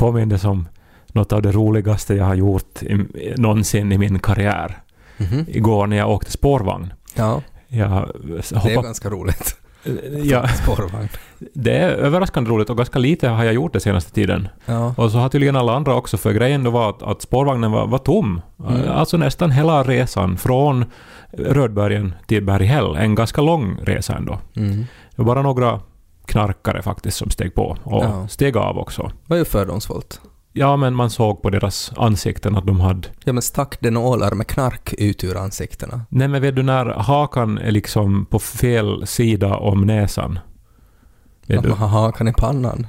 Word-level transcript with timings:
Påminner 0.00 0.46
om 0.46 0.68
något 1.12 1.32
av 1.32 1.42
det 1.42 1.52
roligaste 1.52 2.14
jag 2.14 2.24
har 2.24 2.34
gjort 2.34 2.82
i, 2.82 3.34
någonsin 3.36 3.92
i 3.92 3.98
min 3.98 4.18
karriär. 4.18 4.78
Mhm. 5.16 5.44
Igår 5.48 5.86
när 5.86 5.96
jag 5.96 6.10
åkte 6.10 6.30
spårvagn. 6.30 6.92
Ja, 7.14 7.42
Jag 7.68 7.90
det 7.90 8.52
är 8.52 8.54
hoppade, 8.58 8.74
ganska 8.86 9.10
roligt. 9.10 9.56
ja, 10.24 10.48
Spårvagn. 10.62 11.08
det 11.54 11.76
är 11.78 11.88
överraskande 11.90 12.50
roligt 12.50 12.70
och 12.70 12.76
ganska 12.76 12.98
lite 12.98 13.28
har 13.28 13.44
jag 13.44 13.54
gjort 13.54 13.72
den 13.72 13.80
senaste 13.80 14.12
tiden. 14.12 14.48
Ja. 14.66 14.94
Och 14.96 15.10
så 15.10 15.18
har 15.18 15.28
tydligen 15.28 15.56
alla 15.56 15.74
andra 15.76 15.94
också, 15.94 16.16
för 16.16 16.32
grejen 16.32 16.64
då 16.64 16.70
var 16.70 16.90
att, 16.90 17.02
att 17.02 17.22
spårvagnen 17.22 17.70
var, 17.72 17.86
var 17.86 17.98
tom. 17.98 18.40
Mm. 18.68 18.88
Alltså 18.88 19.16
nästan 19.16 19.50
hela 19.50 19.82
resan 19.82 20.36
från 20.36 20.84
Rödbergen 21.32 22.14
till 22.26 22.44
Berghäll. 22.44 22.96
En 22.96 23.14
ganska 23.14 23.40
lång 23.42 23.78
resa 23.82 24.16
ändå. 24.16 24.38
Mm. 24.56 24.78
Det 25.16 25.22
var 25.22 25.24
bara 25.24 25.42
några 25.42 25.80
knarkare 26.30 26.82
faktiskt 26.82 27.16
som 27.16 27.30
steg 27.30 27.54
på 27.54 27.76
och 27.84 28.04
Ja. 28.04 28.28
steg 28.28 28.56
av 28.56 28.78
också. 28.78 29.10
Var 29.26 29.36
ju 29.36 29.44
fördomsfullt. 29.44 30.20
Ja, 30.52 30.76
men 30.76 30.94
man 30.94 31.10
såg 31.10 31.42
på 31.42 31.50
deras 31.50 31.92
ansikten 31.96 32.56
att 32.56 32.66
de 32.66 32.80
hade... 32.80 33.08
Ja 33.24 33.32
men 33.32 33.42
stack 33.42 33.76
det 33.80 33.90
nålar 33.90 34.34
med 34.34 34.46
knark 34.46 34.94
ut 34.98 35.24
ur 35.24 35.36
ansiktena? 35.36 36.00
Nej, 36.08 36.28
men 36.28 36.42
vet 36.42 36.56
du 36.56 36.62
när 36.62 36.86
hakan 36.86 37.58
är 37.58 37.70
liksom 37.70 38.26
på 38.26 38.38
fel 38.38 39.06
sida 39.06 39.56
om 39.56 39.80
näsan? 39.86 40.38
Vet 41.46 41.64
har 41.66 41.86
hakan 41.86 42.28
i 42.28 42.32
pannan? 42.32 42.86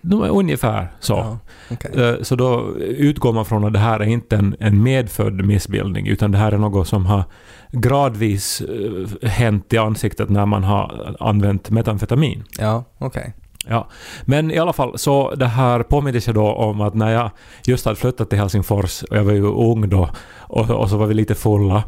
De 0.00 0.22
är 0.22 0.28
ungefär 0.28 0.88
så. 1.00 1.12
Ja, 1.12 1.38
okej. 1.70 2.08
Eh, 2.08 2.22
Så 2.22 2.36
då 2.36 2.76
utgår 2.78 3.32
man 3.32 3.44
från 3.44 3.64
att 3.64 3.72
det 3.72 3.78
här 3.78 4.00
är 4.00 4.04
inte 4.04 4.36
en, 4.36 4.56
en 4.60 4.82
medfödd 4.82 5.44
missbildning, 5.44 6.06
utan 6.06 6.32
det 6.32 6.38
här 6.38 6.52
är 6.52 6.58
något 6.58 6.88
som 6.88 7.06
har 7.06 7.24
gradvis 7.72 8.60
eh, 8.60 9.28
hänt 9.28 9.72
i 9.72 9.78
ansiktet 9.78 10.28
när 10.28 10.46
man 10.46 10.64
har 10.64 11.16
använt 11.20 11.70
metamfetamin. 11.70 12.44
Ja, 12.58 12.84
okej. 12.98 13.32
Ja, 13.66 13.88
men 14.24 14.50
i 14.50 14.58
alla 14.58 14.72
fall 14.72 14.98
så 14.98 15.34
det 15.34 15.46
här 15.46 15.82
påminner 15.82 16.20
sig 16.20 16.34
då 16.34 16.52
om 16.52 16.80
att 16.80 16.94
när 16.94 17.10
jag 17.10 17.30
just 17.66 17.84
hade 17.84 17.96
flyttat 17.96 18.30
till 18.30 18.38
Helsingfors 18.38 19.02
och 19.02 19.16
jag 19.16 19.24
var 19.24 19.32
ju 19.32 19.46
ung 19.46 19.88
då 19.88 20.08
och, 20.38 20.70
och 20.70 20.90
så 20.90 20.96
var 20.96 21.06
vi 21.06 21.14
lite 21.14 21.34
fulla 21.34 21.84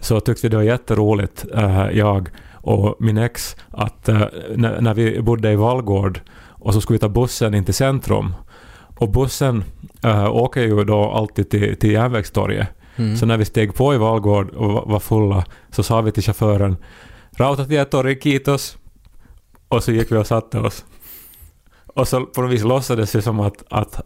så 0.00 0.20
tyckte 0.20 0.46
vi 0.46 0.48
det 0.48 0.56
var 0.56 0.64
jätteroligt, 0.64 1.44
eh, 1.54 1.90
jag 1.92 2.28
och 2.52 2.96
min 2.98 3.18
ex, 3.18 3.56
att 3.70 4.08
eh, 4.08 4.22
när, 4.56 4.80
när 4.80 4.94
vi 4.94 5.20
bodde 5.20 5.52
i 5.52 5.56
Vallgård 5.56 6.20
och 6.48 6.74
så 6.74 6.80
skulle 6.80 6.94
vi 6.94 7.00
ta 7.00 7.08
bussen 7.08 7.54
in 7.54 7.64
till 7.64 7.74
centrum 7.74 8.34
och 8.96 9.10
bussen 9.10 9.64
eh, 10.04 10.34
åker 10.34 10.60
ju 10.60 10.84
då 10.84 11.10
alltid 11.10 11.50
till, 11.50 11.76
till 11.76 11.90
Järnvägstorget. 11.92 12.68
Mm. 12.96 13.16
Så 13.16 13.26
när 13.26 13.36
vi 13.36 13.44
steg 13.44 13.74
på 13.74 13.94
i 13.94 13.98
Vallgård 13.98 14.50
och 14.50 14.90
var- 14.90 15.00
fulla 15.00 15.44
så 15.70 15.82
sa 15.82 16.00
vi 16.00 16.12
till 16.12 16.22
chauffören 16.22 16.76
Rautatietorg, 17.36 18.20
kiitos. 18.20 18.76
Och 19.68 19.84
så 19.84 19.92
gick 19.92 20.12
vi 20.12 20.16
och 20.16 20.26
satte 20.26 20.58
oss. 20.58 20.84
Och 21.86 22.08
så 22.08 22.26
på 22.26 22.42
något 22.42 22.50
vis 22.52 22.62
låtsades 22.64 23.12
det 23.12 23.22
som 23.22 23.40
att, 23.40 23.62
att, 23.70 24.00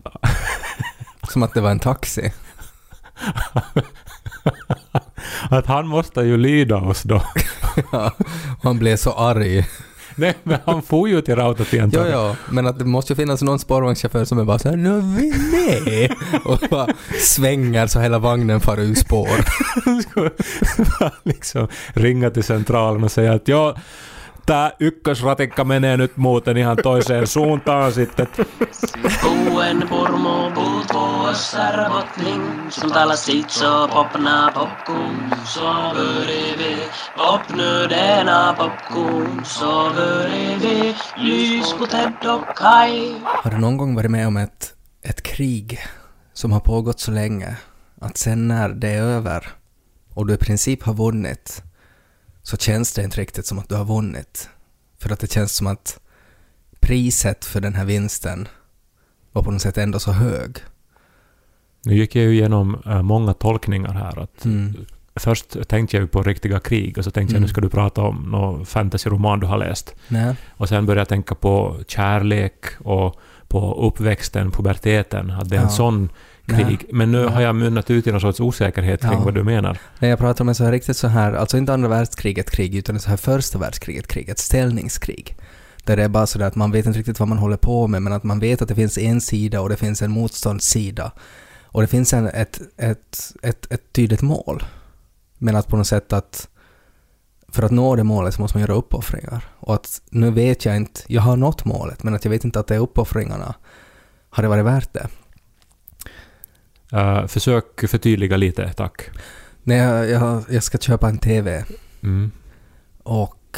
Som 1.32 1.42
att 1.42 1.54
det 1.54 1.60
var 1.60 1.70
en 1.70 1.78
taxi. 1.78 2.32
att 5.50 5.66
han 5.66 5.86
måste 5.86 6.20
ju 6.20 6.36
lyda 6.36 6.76
oss 6.76 7.02
då. 7.02 7.22
ja, 7.92 8.12
han 8.62 8.78
blev 8.78 8.96
så 8.96 9.12
arg. 9.12 9.66
Nej, 10.20 10.34
men 10.42 10.58
han 10.64 10.82
får 10.82 11.08
ju 11.08 11.20
till 11.20 11.34
Ja, 11.38 11.44
Rautatietorg. 11.44 12.10
ja, 12.10 12.36
men 12.50 12.66
att 12.66 12.78
det 12.78 12.84
måste 12.84 13.12
ju 13.12 13.16
finnas 13.16 13.42
någon 13.42 13.58
spårvagnschaufför 13.58 14.24
som 14.24 14.38
är 14.38 14.44
bara 14.44 14.58
såhär 14.58 14.76
”Nu 14.76 14.96
är 14.98 15.00
vi 15.00 15.32
med” 15.50 16.12
och 16.44 16.58
bara 16.70 16.88
svänger 17.20 17.86
så 17.86 18.00
hela 18.00 18.18
vagnen 18.18 18.60
far 18.60 18.80
ur 18.80 18.94
spår. 18.94 19.28
Liksom 21.28 21.68
ringa 21.94 22.30
till 22.30 22.44
centralen 22.44 23.04
och 23.04 23.12
säga 23.12 23.32
att 23.32 23.48
ja, 23.48 23.76
tämä 24.48 24.72
ykkösratikka 24.81 25.64
menee 25.64 25.97
nyt 25.97 26.16
muuten 26.16 26.56
ihan 26.56 26.76
toiseen 26.82 27.26
suuntaan 27.26 27.92
sitten. 27.92 28.26
Puen 29.22 29.88
purmu 29.88 30.50
puut 30.54 30.86
puossar 30.92 31.91
bottning 31.91 32.70
Som 32.70 32.92
talar 32.92 33.16
sitt 33.16 33.50
så 33.50 33.88
popna 33.88 34.50
popcorn 34.54 35.32
Så 35.44 35.92
vi 36.58 36.76
Popnu 37.16 37.88
denna 37.88 38.54
popcorn 38.58 39.44
Så 39.44 39.92
vi 40.60 40.94
Lys 41.16 41.75
på 41.75 41.87
Ted 41.87 42.26
och 42.26 42.56
Kai. 42.56 43.14
Har 43.25 43.50
du 43.50 43.58
någon 43.58 43.76
gång 43.76 43.94
varit 43.94 44.10
med 44.10 44.26
om 44.26 44.37
ett, 44.37 44.75
ett 45.03 45.22
krig 45.22 45.78
som 46.32 46.53
har 46.53 46.60
pågått 46.60 47.00
så 47.00 47.10
länge 47.10 47.56
att 48.00 48.16
sen 48.16 48.48
när 48.48 48.69
det 48.69 48.88
är 48.88 49.03
över 49.03 49.48
och 50.14 50.26
du 50.26 50.34
i 50.34 50.37
princip 50.37 50.82
har 50.82 50.94
vunnit 50.94 51.62
så 52.48 52.56
känns 52.56 52.92
det 52.92 53.03
inte 53.04 53.20
riktigt 53.20 53.47
som 53.47 53.59
att 53.59 53.69
du 53.69 53.75
har 53.75 53.84
vunnit. 53.84 54.48
För 54.98 55.12
att 55.12 55.20
det 55.20 55.32
känns 55.32 55.53
som 55.56 55.66
att 55.66 56.00
priset 56.81 57.44
för 57.44 57.60
den 57.60 57.75
här 57.75 57.84
vinsten 57.84 58.48
var 59.32 59.42
på 59.42 59.50
något 59.50 59.62
sätt 59.62 59.78
ändå 59.78 59.98
så 59.98 60.12
hög. 60.12 60.56
Nu 61.84 61.97
gick 61.97 62.16
jag 62.16 62.25
ju 62.25 62.32
igenom 62.32 62.82
eh, 62.87 63.03
många 63.03 63.34
tolkningar 63.34 63.92
här. 63.92 64.19
Att 64.22 64.44
Mm. 64.44 64.75
Först 65.16 65.69
tänkte 65.69 65.97
jag 65.97 66.03
ju 66.03 66.08
på 66.08 66.22
riktiga 66.22 66.60
krig 66.60 66.98
och 66.98 67.04
så 67.04 67.10
tänkte 67.10 67.32
jag 67.34 67.38
Mm. 67.38 67.42
nu 67.42 67.48
ska 67.48 67.60
du 67.60 67.69
prata 67.69 68.03
om 68.03 68.16
någon 68.31 68.66
fantasyroman 68.66 69.41
du 69.41 69.47
har 69.47 69.58
läst. 69.58 69.94
Nej. 70.08 70.34
Och 70.50 70.69
sen 70.69 70.87
började 70.87 71.00
jag 71.00 71.08
tänka 71.08 71.34
på 71.34 71.76
kärlek 71.88 72.64
och 72.78 73.16
på 73.48 73.75
uppväxten, 73.87 74.50
puberteten, 74.50 75.31
att 75.31 75.48
det 75.48 75.56
är 75.56 75.60
en 75.60 75.64
Ja. 75.66 75.70
sån 75.70 76.08
krig. 76.48 76.84
Men 76.92 77.12
nu 77.12 77.19
Ja. 77.19 77.28
har 77.28 77.41
jag 77.41 77.54
mynnat 77.56 77.91
ut 77.91 78.06
i 78.06 78.12
någon 78.12 78.20
sorts 78.20 78.41
osäkerhet 78.41 79.00
kring 79.00 79.12
Ja. 79.12 79.25
vad 79.25 79.34
du 79.34 79.44
menar. 79.44 79.78
När 79.98 80.09
jag 80.09 80.19
pratar 80.19 80.44
om 80.44 80.48
en 80.48 80.54
så 80.54 80.64
här 80.64 80.72
riktigt 80.72 80.97
så 80.97 81.09
här, 81.09 81.32
alltså 81.32 81.56
inte 81.59 81.72
andra 81.75 81.88
världskriget 81.88 82.50
krig, 82.50 82.75
utan 82.75 82.97
ett 82.97 83.03
så 83.03 83.10
här 83.10 83.16
första 83.16 83.59
världskriget 83.59 84.06
krig, 84.06 84.28
ett 84.28 84.38
ställningskrig. 84.38 85.37
Där 85.84 85.97
det 85.97 86.04
är 86.04 86.08
bara 86.08 86.26
sådär 86.26 86.47
att 86.47 86.54
man 86.54 86.70
vet 86.70 86.87
inte 86.87 86.98
riktigt 86.98 87.19
vad 87.20 87.28
man 87.28 87.38
håller 87.38 87.56
på 87.56 87.87
med, 87.87 88.03
men 88.03 88.12
att 88.12 88.25
man 88.25 88.38
vet 88.41 88.62
att 88.62 88.69
det 88.69 88.75
finns 88.75 88.98
en 88.98 89.20
sida 89.20 89.60
och 89.60 89.69
det 89.69 89.76
finns 89.76 90.03
en 90.03 90.10
motståndssida. 90.10 91.12
Och 91.64 91.81
det 91.81 91.87
finns 91.88 92.12
en, 92.12 92.26
ett, 92.26 92.60
ett, 92.76 93.32
ett, 93.42 93.72
ett 93.72 93.92
tydligt 93.92 94.22
mål. 94.22 94.62
Men 95.38 95.56
att 95.56 95.69
på 95.69 95.76
något 95.76 95.87
sätt 95.87 96.12
att 96.12 96.48
för 97.53 97.62
att 97.62 97.70
nå 97.70 97.97
det 97.97 98.04
målet 98.04 98.34
så 98.34 98.41
måste 98.42 98.56
man 98.56 98.60
göra 98.60 98.75
uppoffringar. 98.75 99.44
Och 99.58 99.75
att 99.75 100.00
nu 100.10 100.31
vet 100.31 100.64
jag 100.64 100.76
inte, 100.76 101.00
jag 101.06 101.22
har 101.22 101.37
nått 101.37 101.64
målet, 101.64 102.03
men 102.03 102.14
att 102.14 102.25
jag 102.25 102.31
vet 102.31 102.44
inte 102.44 102.60
att 102.60 102.66
det 102.66 102.75
är 102.75 102.78
uppoffringarna. 102.78 103.54
Har 104.31 104.42
det 104.42 104.48
varit 104.48 104.64
värt 104.64 104.92
det? 104.92 105.08
Eh, 106.93 107.26
försök 107.26 107.88
förtydliga 107.88 108.37
lite, 108.37 108.72
tack. 108.72 109.03
När 109.62 110.04
jag, 110.04 110.44
jag, 110.50 110.62
ska 110.62 110.78
köpa 110.78 111.09
en 111.09 111.19
TV 111.19 111.65
Mm. 112.03 112.31
Och 113.03 113.56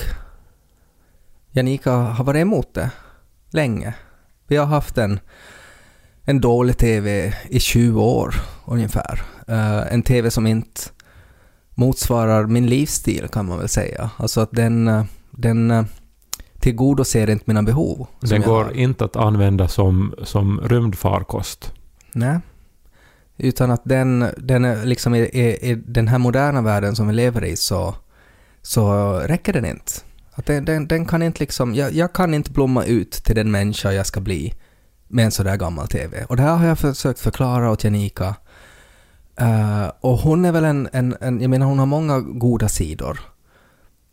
Janika 1.50 1.92
har 1.92 2.24
varit 2.24 2.40
emot 2.40 2.74
det 2.74 2.90
länge. 3.50 3.94
Vi 4.46 4.56
har 4.56 4.66
haft 4.66 4.98
en, 4.98 5.20
en 6.24 6.40
dålig 6.40 6.78
TV 6.78 7.34
i 7.48 7.60
20 7.60 8.02
år 8.02 8.34
ungefär. 8.66 9.22
Eh, 9.48 9.94
en 9.94 10.02
TV 10.02 10.30
som 10.30 10.46
inte 10.46 10.80
motsvarar 11.74 12.46
min 12.46 12.66
livsstil 12.66 13.28
kan 13.28 13.46
man 13.46 13.58
väl 13.58 13.68
säga. 13.68 14.10
Alltså 14.16 14.40
att 14.40 14.52
den, 14.52 15.04
den 15.30 15.86
tillgodoser 16.58 17.30
inte 17.30 17.44
mina 17.46 17.62
behov. 17.62 18.06
Den 18.20 18.42
går 18.42 18.64
har. 18.64 18.76
inte 18.76 19.04
att 19.04 19.16
använda 19.16 19.68
som, 19.68 20.14
som 20.22 20.60
rymdfarkost. 20.60 21.72
Nej. 22.12 22.38
Utan 23.42 23.70
att 23.70 23.82
den, 23.84 24.26
den 24.36 24.64
är 24.64 24.84
liksom 24.84 25.14
i, 25.14 25.18
i, 25.18 25.70
i 25.70 25.74
den 25.74 26.08
här 26.08 26.18
moderna 26.18 26.62
världen 26.62 26.96
som 26.96 27.08
vi 27.08 27.14
lever 27.14 27.44
i 27.44 27.56
så, 27.56 27.94
så 28.62 29.12
räcker 29.18 29.52
den 29.52 29.64
inte. 29.64 29.92
Att 30.32 30.46
den, 30.46 30.64
den, 30.64 30.88
den 30.88 31.06
kan 31.06 31.22
inte 31.22 31.40
liksom, 31.40 31.74
jag, 31.74 31.92
jag 31.92 32.12
kan 32.12 32.34
inte 32.34 32.50
blomma 32.50 32.84
ut 32.84 33.12
till 33.12 33.34
den 33.34 33.50
människa 33.50 33.92
jag 33.92 34.06
ska 34.06 34.20
bli 34.20 34.54
med 35.08 35.24
en 35.24 35.30
sådär 35.30 35.56
gammal 35.56 35.88
TV. 35.88 36.24
Och 36.24 36.36
det 36.36 36.42
här 36.42 36.56
har 36.56 36.66
jag 36.66 36.78
försökt 36.78 37.20
förklara 37.20 37.70
åt 37.70 37.84
Janika. 37.84 38.34
Eh, 39.36 39.90
och 40.00 40.18
hon 40.18 40.44
är 40.44 40.52
väl 40.52 40.64
en, 40.64 40.88
en, 40.92 41.16
en, 41.20 41.40
jag 41.40 41.50
menar 41.50 41.66
hon 41.66 41.78
har 41.78 41.86
många 41.86 42.20
goda 42.20 42.68
sidor. 42.68 43.20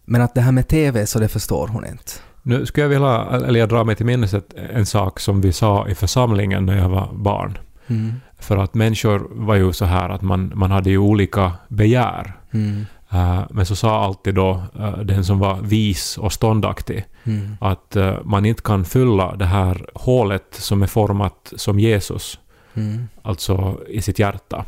Men 0.06 0.22
att 0.22 0.36
det 0.36 0.42
här 0.42 0.52
med 0.52 0.68
TV 0.68 1.06
så 1.06 1.20
det 1.20 1.28
förstår 1.28 1.68
hon 1.68 1.86
inte. 1.86 2.12
Nu 2.44 2.66
skulle 2.66 2.84
jag 2.84 2.90
vilja, 2.90 3.26
eller 3.48 3.60
jag 3.60 3.70
drar 3.70 3.84
mig 3.84 3.96
till 3.96 4.06
minnes 4.06 4.36
en 4.56 4.86
sak 4.86 5.20
som 5.20 5.42
vi 5.42 5.54
sa 5.54 5.88
i 5.88 5.96
församlingen 5.96 6.66
när 6.66 6.78
jag 6.78 6.90
var 6.90 7.14
barn. 7.14 7.58
Mm. 7.88 8.14
För 8.40 8.58
att 8.58 8.74
människor 8.74 9.28
var 9.32 9.56
ju 9.56 9.74
så 9.74 9.86
här 9.86 10.10
att 10.10 10.22
man, 10.22 10.52
man 10.56 10.72
hade 10.72 10.90
ju 10.90 10.98
olika 10.98 11.52
begär. 11.68 12.34
Mm. 12.52 12.86
Eh, 13.12 13.42
men 13.50 13.66
så 13.66 13.76
sa 13.76 14.04
alltid 14.06 14.36
då 14.36 14.64
eh, 14.80 14.98
den 14.98 15.26
som 15.26 15.40
var 15.40 15.62
vis 15.62 16.18
och 16.18 16.34
ståndaktig 16.34 17.06
Mm. 17.24 17.58
att 17.62 17.96
eh, 17.96 18.16
man 18.24 18.46
inte 18.46 18.62
kan 18.62 18.86
fylla 18.86 19.36
det 19.36 19.46
här 19.46 19.86
hålet 19.94 20.48
som 20.52 20.84
är 20.84 20.88
format 20.88 21.54
som 21.56 21.80
Jesus, 21.80 22.40
Mm. 22.74 23.08
alltså 23.22 23.78
i 23.88 24.02
sitt 24.02 24.20
hjärta. 24.20 24.66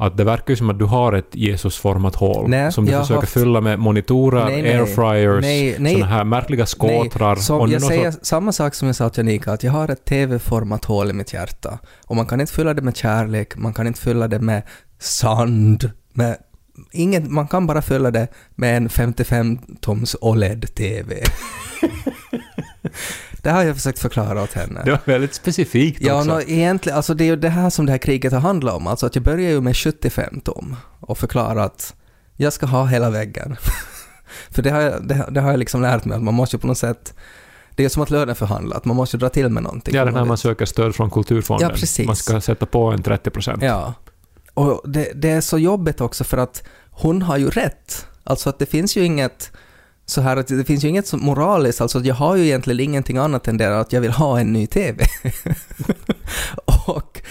Att 0.00 0.16
det 0.16 0.24
verkar 0.24 0.50
ju 0.52 0.56
som 0.56 0.70
att 0.70 0.78
du 0.78 0.84
har 0.84 1.12
ett 1.12 1.28
Jesusformat 1.34 2.14
hål 2.14 2.48
Nej, 2.48 2.72
som 2.72 2.84
du 2.86 2.92
försöker 2.92 3.14
haft- 3.20 3.32
fylla 3.32 3.60
med 3.60 3.78
monitorer, 3.78 4.44
Nej, 4.44 4.62
nej. 4.62 4.76
airfryers, 4.78 5.42
Nej, 5.42 5.76
nej. 5.78 5.92
såna 5.94 6.06
här 6.06 6.24
märkliga 6.24 6.66
skåtrar. 6.66 7.36
Som 7.36 7.60
och 7.60 7.68
jag 7.68 7.82
säger 7.82 8.10
sorts- 8.10 8.26
samma 8.26 8.52
sak 8.52 8.74
som 8.74 8.86
jag 8.86 8.96
sa 8.96 9.10
till 9.10 9.26
Janika, 9.26 9.52
att 9.52 9.62
jag 9.62 9.72
har 9.72 9.88
ett 9.90 10.04
TV-format 10.04 10.84
hål 10.84 11.10
i 11.10 11.12
mitt 11.12 11.32
hjärta. 11.32 11.78
Och 12.06 12.16
man 12.16 12.26
kan 12.26 12.40
inte 12.40 12.52
fylla 12.52 12.74
det 12.74 12.82
med 12.82 12.96
kärlek, 12.96 13.56
man 13.56 13.74
kan 13.74 13.86
inte 13.86 14.00
fylla 14.00 14.28
det 14.28 14.38
med 14.38 14.62
sand, 14.98 15.90
med 16.12 16.36
inget, 16.92 17.30
man 17.30 17.48
kan 17.48 17.66
bara 17.66 17.82
fylla 17.82 18.10
det 18.10 18.28
med 18.54 18.76
en 18.76 18.88
55-tums 18.88 20.16
OLED-TV. 20.20 21.14
det 23.42 23.50
har 23.50 23.62
jag 23.62 23.76
försökt 23.76 23.98
förklara 23.98 24.42
åt 24.42 24.52
henne. 24.52 24.82
det 24.84 24.90
var 24.90 25.00
väldigt 25.04 25.34
specifikt 25.34 26.00
Ja, 26.02 26.18
också. 26.18 26.28
nå, 26.28 26.40
egentligen, 26.40 26.96
alltså 26.96 27.14
det 27.14 27.24
är 27.24 27.26
ju 27.26 27.36
det 27.36 27.48
här 27.48 27.70
som 27.70 27.86
det 27.86 27.92
här 27.92 27.98
kriget 27.98 28.32
har 28.32 28.40
handlat 28.40 28.74
om. 28.74 28.86
Alltså 28.86 29.06
att 29.06 29.14
jag 29.14 29.24
börjar 29.24 29.50
ju 29.50 29.60
med 29.60 29.76
75 29.76 30.40
tom 30.40 30.76
och 31.00 31.18
förklarar 31.18 31.64
att 31.64 31.94
jag 32.36 32.52
ska 32.52 32.66
ha 32.66 32.84
hela 32.84 33.10
väggen. 33.10 33.56
För 34.50 34.62
det 34.62 34.70
har, 34.70 34.80
jag, 34.80 35.08
det, 35.08 35.26
det 35.30 35.40
har 35.40 35.50
jag 35.50 35.58
liksom 35.58 35.82
lärt 35.82 36.04
mig 36.04 36.16
att 36.16 36.22
man 36.22 36.34
måste 36.34 36.56
ju 36.56 36.60
på 36.60 36.66
något 36.66 36.78
sätt... 36.78 37.14
Det 37.74 37.84
är 37.84 37.88
som 37.88 38.02
att 38.02 38.10
löneförhandla, 38.10 38.76
att 38.76 38.84
man 38.84 38.96
måste 38.96 39.16
dra 39.16 39.28
till 39.28 39.48
med 39.48 39.62
någonting. 39.62 39.94
Ja, 39.94 40.04
det 40.04 40.10
är 40.10 40.14
när 40.14 40.24
man 40.24 40.38
söker 40.38 40.66
stöd 40.66 40.94
från 40.94 41.10
Kulturfonden. 41.10 41.68
Ja, 41.68 41.74
precis. 41.74 42.06
Man 42.06 42.16
ska 42.16 42.40
sätta 42.40 42.66
på 42.66 42.84
en 42.86 43.02
30 43.02 43.30
procent. 43.30 43.62
Ja. 43.62 43.94
Och 44.54 44.82
det, 44.90 45.12
det 45.14 45.30
är 45.30 45.40
så 45.40 45.58
jobbigt 45.58 46.00
också 46.00 46.24
för 46.24 46.36
att 46.38 46.62
hon 46.90 47.22
har 47.22 47.36
ju 47.36 47.50
rätt. 47.50 48.06
Alltså 48.24 48.48
att 48.48 48.58
det 48.58 48.66
finns 48.66 48.96
ju 48.96 49.04
inget 49.04 49.52
så 50.10 50.20
här 50.20 50.36
att 50.36 50.46
det 50.46 50.64
finns 50.64 50.84
ju 50.84 50.88
inget 50.88 51.06
som 51.06 51.20
moraliskt, 51.20 51.80
alltså 51.80 52.00
jag 52.00 52.14
har 52.14 52.36
ju 52.36 52.44
egentligen 52.44 52.80
ingenting 52.80 53.16
annat 53.16 53.48
än 53.48 53.56
det 53.56 53.80
att 53.80 53.92
jag 53.92 54.00
vill 54.00 54.10
ha 54.10 54.40
en 54.40 54.52
ny 54.52 54.66
TV. 54.66 55.04
och, 56.86 57.22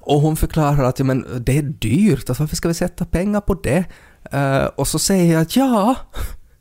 och 0.00 0.20
hon 0.20 0.36
förklarar 0.36 0.84
att 0.84 0.98
ja, 0.98 1.04
men 1.04 1.44
det 1.46 1.58
är 1.58 1.62
dyrt, 1.62 2.30
alltså 2.30 2.42
varför 2.42 2.56
ska 2.56 2.68
vi 2.68 2.74
sätta 2.74 3.04
pengar 3.04 3.40
på 3.40 3.54
det? 3.54 3.84
Uh, 4.34 4.64
och 4.64 4.88
så 4.88 4.98
säger 4.98 5.32
jag 5.32 5.42
att 5.42 5.56
ja, 5.56 5.96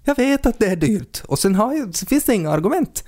jag 0.04 0.16
vet 0.16 0.46
att 0.46 0.60
det 0.60 0.66
är 0.68 0.76
dyrt. 0.76 1.24
Och 1.26 1.40
sen, 1.40 1.56
har 1.56 1.74
jag, 1.74 1.96
så 1.96 2.06
finns 2.06 2.24
det 2.24 2.36
inga 2.36 2.52
argument. 2.52 3.04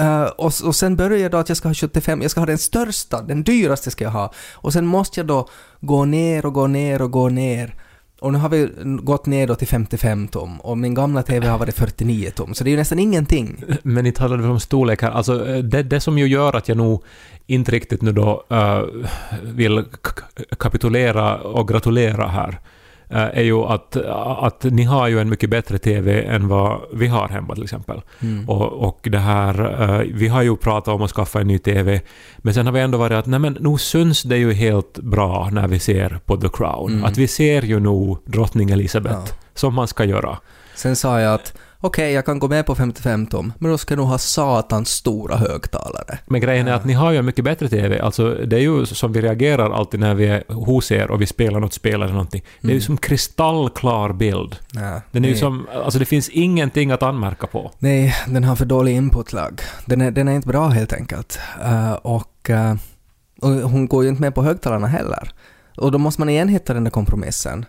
Uh, 0.00 0.22
och, 0.22 0.52
och 0.64 0.76
sen 0.76 0.96
börjar 0.96 1.18
jag 1.18 1.30
då 1.30 1.38
att 1.38 1.48
jag 1.48 1.58
ska 1.58 1.68
ha 1.68 1.74
75, 1.74 2.22
jag 2.22 2.30
ska 2.30 2.40
ha 2.40 2.46
den 2.46 2.58
största, 2.58 3.22
den 3.22 3.42
dyraste 3.42 3.90
ska 3.90 4.04
jag 4.04 4.10
ha. 4.10 4.32
Och 4.54 4.72
sen 4.72 4.86
måste 4.86 5.20
jag 5.20 5.26
då 5.26 5.48
gå 5.80 6.04
ner 6.04 6.46
och 6.46 6.52
gå 6.52 6.66
ner 6.66 7.02
och 7.02 7.10
gå 7.10 7.28
ner. 7.28 7.74
Och 8.20 8.32
nu 8.32 8.38
har 8.38 8.48
vi 8.48 8.68
gått 9.02 9.26
ner 9.26 9.46
då 9.46 9.54
till 9.54 9.68
55 9.68 10.28
tum, 10.28 10.60
och 10.60 10.78
min 10.78 10.94
gamla 10.94 11.22
TV 11.22 11.48
har 11.48 11.58
varit 11.58 11.74
49 11.74 12.30
tum, 12.30 12.54
så 12.54 12.64
det 12.64 12.70
är 12.70 12.72
ju 12.72 12.76
nästan 12.76 12.98
ingenting. 12.98 13.64
Men 13.82 14.04
ni 14.04 14.12
talade 14.12 14.42
väl 14.42 14.50
om 14.50 14.60
storlek 14.60 15.02
här. 15.02 15.10
Alltså, 15.10 15.48
eh, 15.48 15.58
det, 15.58 15.82
det 15.82 16.00
som 16.00 16.18
ju 16.18 16.26
gör 16.26 16.56
att 16.56 16.68
jag 16.68 16.76
nog 16.76 17.02
inte 17.46 17.72
riktigt 17.72 18.02
nu 18.02 18.12
då 18.12 18.44
uh, 18.52 18.82
vill 19.42 19.84
kapitulera 20.58 21.36
och 21.36 21.68
gratulera 21.68 22.26
här 22.26 22.60
är 23.08 23.42
ju 23.42 23.56
att, 23.62 23.96
att 24.38 24.64
ni 24.64 24.82
har 24.82 25.08
ju 25.08 25.20
en 25.20 25.28
mycket 25.28 25.50
bättre 25.50 25.78
TV 25.78 26.22
än 26.22 26.48
vad 26.48 26.80
vi 26.92 27.06
har 27.06 27.28
hemma 27.28 27.54
till 27.54 27.64
exempel. 27.64 28.00
Mm. 28.22 28.48
Och, 28.48 28.72
och 28.88 28.98
det 29.02 29.18
här, 29.18 29.82
eh, 29.82 30.06
vi 30.14 30.28
har 30.28 30.42
ju 30.42 30.56
pratat 30.56 30.94
om 30.94 31.02
att 31.02 31.10
skaffa 31.10 31.40
en 31.40 31.48
ny 31.48 31.58
TV, 31.58 32.00
men 32.38 32.54
sen 32.54 32.66
har 32.66 32.72
vi 32.72 32.80
ändå 32.80 32.98
varit 32.98 33.12
att 33.12 33.26
nej 33.26 33.40
men 33.40 33.56
nu 33.60 33.78
syns 33.78 34.22
det 34.22 34.36
ju 34.36 34.52
helt 34.52 34.98
bra 34.98 35.48
när 35.52 35.68
vi 35.68 35.78
ser 35.78 36.20
på 36.26 36.36
The 36.36 36.48
Crown. 36.48 36.92
Mm. 36.92 37.04
Att 37.04 37.16
vi 37.18 37.28
ser 37.28 37.62
ju 37.62 37.80
nog 37.80 38.18
drottning 38.24 38.70
Elizabeth, 38.70 39.16
Ja. 39.16 39.34
som 39.54 39.74
man 39.74 39.88
ska 39.88 40.04
göra. 40.04 40.38
Sen 40.74 40.96
sa 40.96 41.20
jag 41.20 41.34
att 41.34 41.54
okej, 41.86 42.12
jag 42.12 42.24
kan 42.26 42.38
gå 42.38 42.48
med 42.48 42.66
på 42.66 42.74
55 42.74 43.26
tom, 43.26 43.52
men 43.58 43.70
då 43.70 43.78
ska 43.78 43.96
nog 43.96 44.06
ha 44.06 44.18
satans 44.18 44.90
stora 44.90 45.36
högtalare. 45.36 46.18
Men 46.26 46.40
grejen 46.40 46.68
är 46.68 46.72
att 46.72 46.84
ni 46.84 46.92
har 46.92 47.10
ju 47.12 47.18
en 47.18 47.24
mycket 47.24 47.44
bättre 47.44 47.68
TV. 47.68 48.00
Alltså, 48.00 48.34
det 48.34 48.56
är 48.56 48.60
ju 48.60 48.86
som 48.86 49.12
vi 49.12 49.20
reagerar 49.20 49.70
alltid 49.70 50.00
när 50.00 50.14
vi 50.14 50.26
är 50.26 50.44
hos 50.52 50.92
er 50.92 51.10
och 51.10 51.20
vi 51.22 51.26
spelar 51.26 51.60
något 51.60 51.72
spel 51.72 51.94
eller 52.02 52.12
någonting. 52.12 52.42
Det 52.60 52.66
är 52.66 52.70
ju 52.70 52.74
Mm. 52.76 52.82
som 52.86 52.96
kristallklar 52.96 54.12
bild. 54.12 54.56
Ja, 54.72 55.00
Den 55.10 55.24
är 55.24 55.28
ju 55.28 55.36
som... 55.36 55.66
Alltså 55.84 55.98
det 55.98 56.04
finns 56.04 56.28
ingenting 56.28 56.90
att 56.90 57.02
anmärka 57.02 57.46
på. 57.46 57.70
Nej, 57.78 58.14
den 58.28 58.44
har 58.44 58.56
för 58.56 58.64
dålig 58.64 58.92
inputlag. 58.96 59.60
Den 59.84 60.00
är, 60.00 60.10
den 60.10 60.28
är 60.28 60.32
inte 60.32 60.48
bra 60.48 60.68
helt 60.68 60.92
enkelt. 60.92 61.38
Eh, 61.64 61.92
och, 61.92 62.50
eh, 62.50 62.74
och 63.40 63.50
hon 63.50 63.88
går 63.88 64.02
ju 64.02 64.08
inte 64.08 64.20
med 64.20 64.34
på 64.34 64.42
högtalarna 64.42 64.86
heller. 64.86 65.30
Och 65.76 65.92
då 65.92 65.98
måste 65.98 66.20
man 66.20 66.28
igen 66.28 66.48
hitta 66.48 66.74
den 66.74 66.84
där 66.84 66.90
kompromissen. 66.90 67.64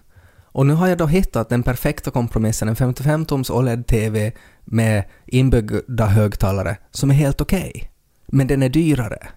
Och 0.57 0.65
nu 0.65 0.73
har 0.73 0.87
jag 0.87 0.97
då 0.97 1.05
hittat 1.05 1.49
den 1.49 1.63
perfekta 1.63 2.11
kompromissen, 2.11 2.67
en 2.67 2.75
55-tums 2.75 3.51
OLED-TV 3.51 4.31
med 4.65 5.03
inbyggda 5.25 6.05
högtalare 6.05 6.77
som 6.91 7.09
är 7.09 7.15
helt 7.15 7.41
okej. 7.41 7.91
Men 8.27 8.47
den 8.47 8.63
är 8.63 8.69
dyrare. 8.69 9.27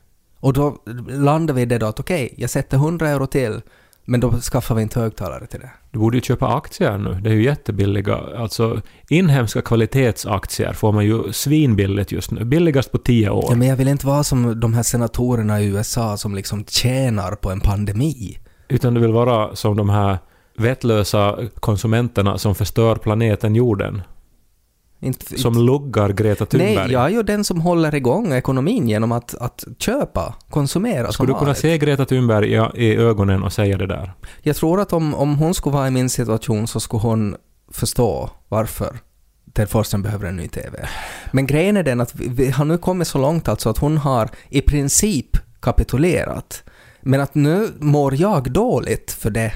Och 0.41 0.53
då 0.53 0.77
landar 1.09 1.55
vi 1.55 1.63
i 1.63 1.65
det 1.65 1.79
då 1.79 1.87
att 1.87 2.01
okej, 2.01 2.35
jag 2.37 2.51
sätter 2.51 2.77
100 2.77 3.09
euro 3.09 3.27
till, 3.27 3.61
men 4.05 4.21
då 4.21 4.33
skaffar 4.33 4.75
vi 4.75 4.83
inte 4.83 5.01
högtalare 5.01 5.47
till 5.47 5.61
det. 5.61 5.71
Du 5.91 5.99
borde 5.99 6.17
ju 6.17 6.21
köpa 6.21 6.57
aktier 6.57 6.99
nu. 6.99 7.21
Det 7.21 7.31
är 7.31 7.35
ju 7.35 7.45
jättebilliga. 7.45 8.17
Alltså 8.37 8.81
inhemska 9.09 9.63
kvalitetsaktier 9.63 10.73
får 10.73 10.93
man 10.93 11.05
ju 11.05 11.33
svinbilligt 11.33 12.13
just 12.13 12.31
nu. 12.31 12.45
Billigast 12.45 12.93
på 12.93 12.99
10 12.99 13.31
år. 13.31 13.47
Ja, 13.49 13.57
men 13.57 13.69
jag 13.69 13.77
vill 13.77 13.89
inte 13.89 14.07
vara 14.07 14.25
som 14.25 14.61
de 14.61 14.75
här 14.75 14.83
senatorerna 14.83 15.61
i 15.61 15.67
USA 15.67 16.17
som 16.17 16.35
liksom 16.35 16.65
tjänar 16.65 17.33
på 17.33 17.51
en 17.51 17.61
pandemi. 17.61 18.39
Utan 18.69 18.95
du 18.95 19.01
vill 19.01 19.13
vara 19.13 19.57
som 19.57 19.77
de 19.77 19.91
här 19.91 20.19
vettlösa 20.61 21.39
konsumenterna 21.61 22.39
som 22.39 22.55
förstör 22.55 22.97
planeten 22.97 23.55
jorden. 23.55 24.03
Inte, 25.03 25.39
Som 25.39 25.67
luggar 25.67 26.09
Greta 26.09 26.47
Thunberg. 26.47 26.75
Nej, 26.75 26.93
jag 26.93 27.05
är 27.05 27.09
ju 27.09 27.23
den 27.23 27.45
som 27.45 27.61
håller 27.61 27.95
igång 27.95 28.33
ekonomin 28.33 28.89
genom 28.89 29.13
att, 29.13 29.35
att 29.35 29.65
köpa, 29.79 30.35
konsumera 30.51 31.13
Skulle 31.13 31.33
du 31.33 31.39
kunna 31.39 31.55
se 31.55 31.79
Greta 31.79 32.05
Thunberg 32.05 32.53
i, 32.53 32.87
i 32.87 32.97
ögonen 32.97 33.43
och 33.43 33.53
säga 33.53 33.79
det 33.79 33.87
där? 33.87 34.13
Jag 34.43 34.57
tror 34.57 34.81
att 34.81 34.93
om, 34.93 35.15
om 35.15 35.37
hon 35.37 35.55
skulle 35.55 35.75
vara 35.75 35.89
i 35.89 35.91
min 35.91 36.11
situation 36.11 36.67
så 36.67 36.81
skulle 36.81 37.01
hon 37.01 37.37
förstå 37.73 38.31
varför 38.49 38.99
Ted 39.53 39.69
Forsström 39.69 40.03
behöver 40.03 40.29
en 40.29 40.37
ny 40.37 40.49
TV. 40.49 40.89
Men 41.33 41.47
grejen 41.47 41.77
är 41.77 41.83
den 41.83 42.01
att 42.01 42.15
vi, 42.15 42.29
vi 42.29 42.51
har 42.51 42.65
nu 42.65 42.79
kommit 42.79 43.09
så 43.09 43.19
långt 43.19 43.49
alltså 43.49 43.71
att 43.71 43.79
hon 43.79 43.99
har 43.99 44.29
i 44.49 44.61
princip 44.61 45.37
kapitulerat. 45.61 46.63
Men 47.01 47.21
att 47.21 47.35
nu 47.35 47.69
mår 47.79 48.21
jag 48.21 48.53
dåligt 48.53 49.13
för 49.13 49.31
det. 49.31 49.53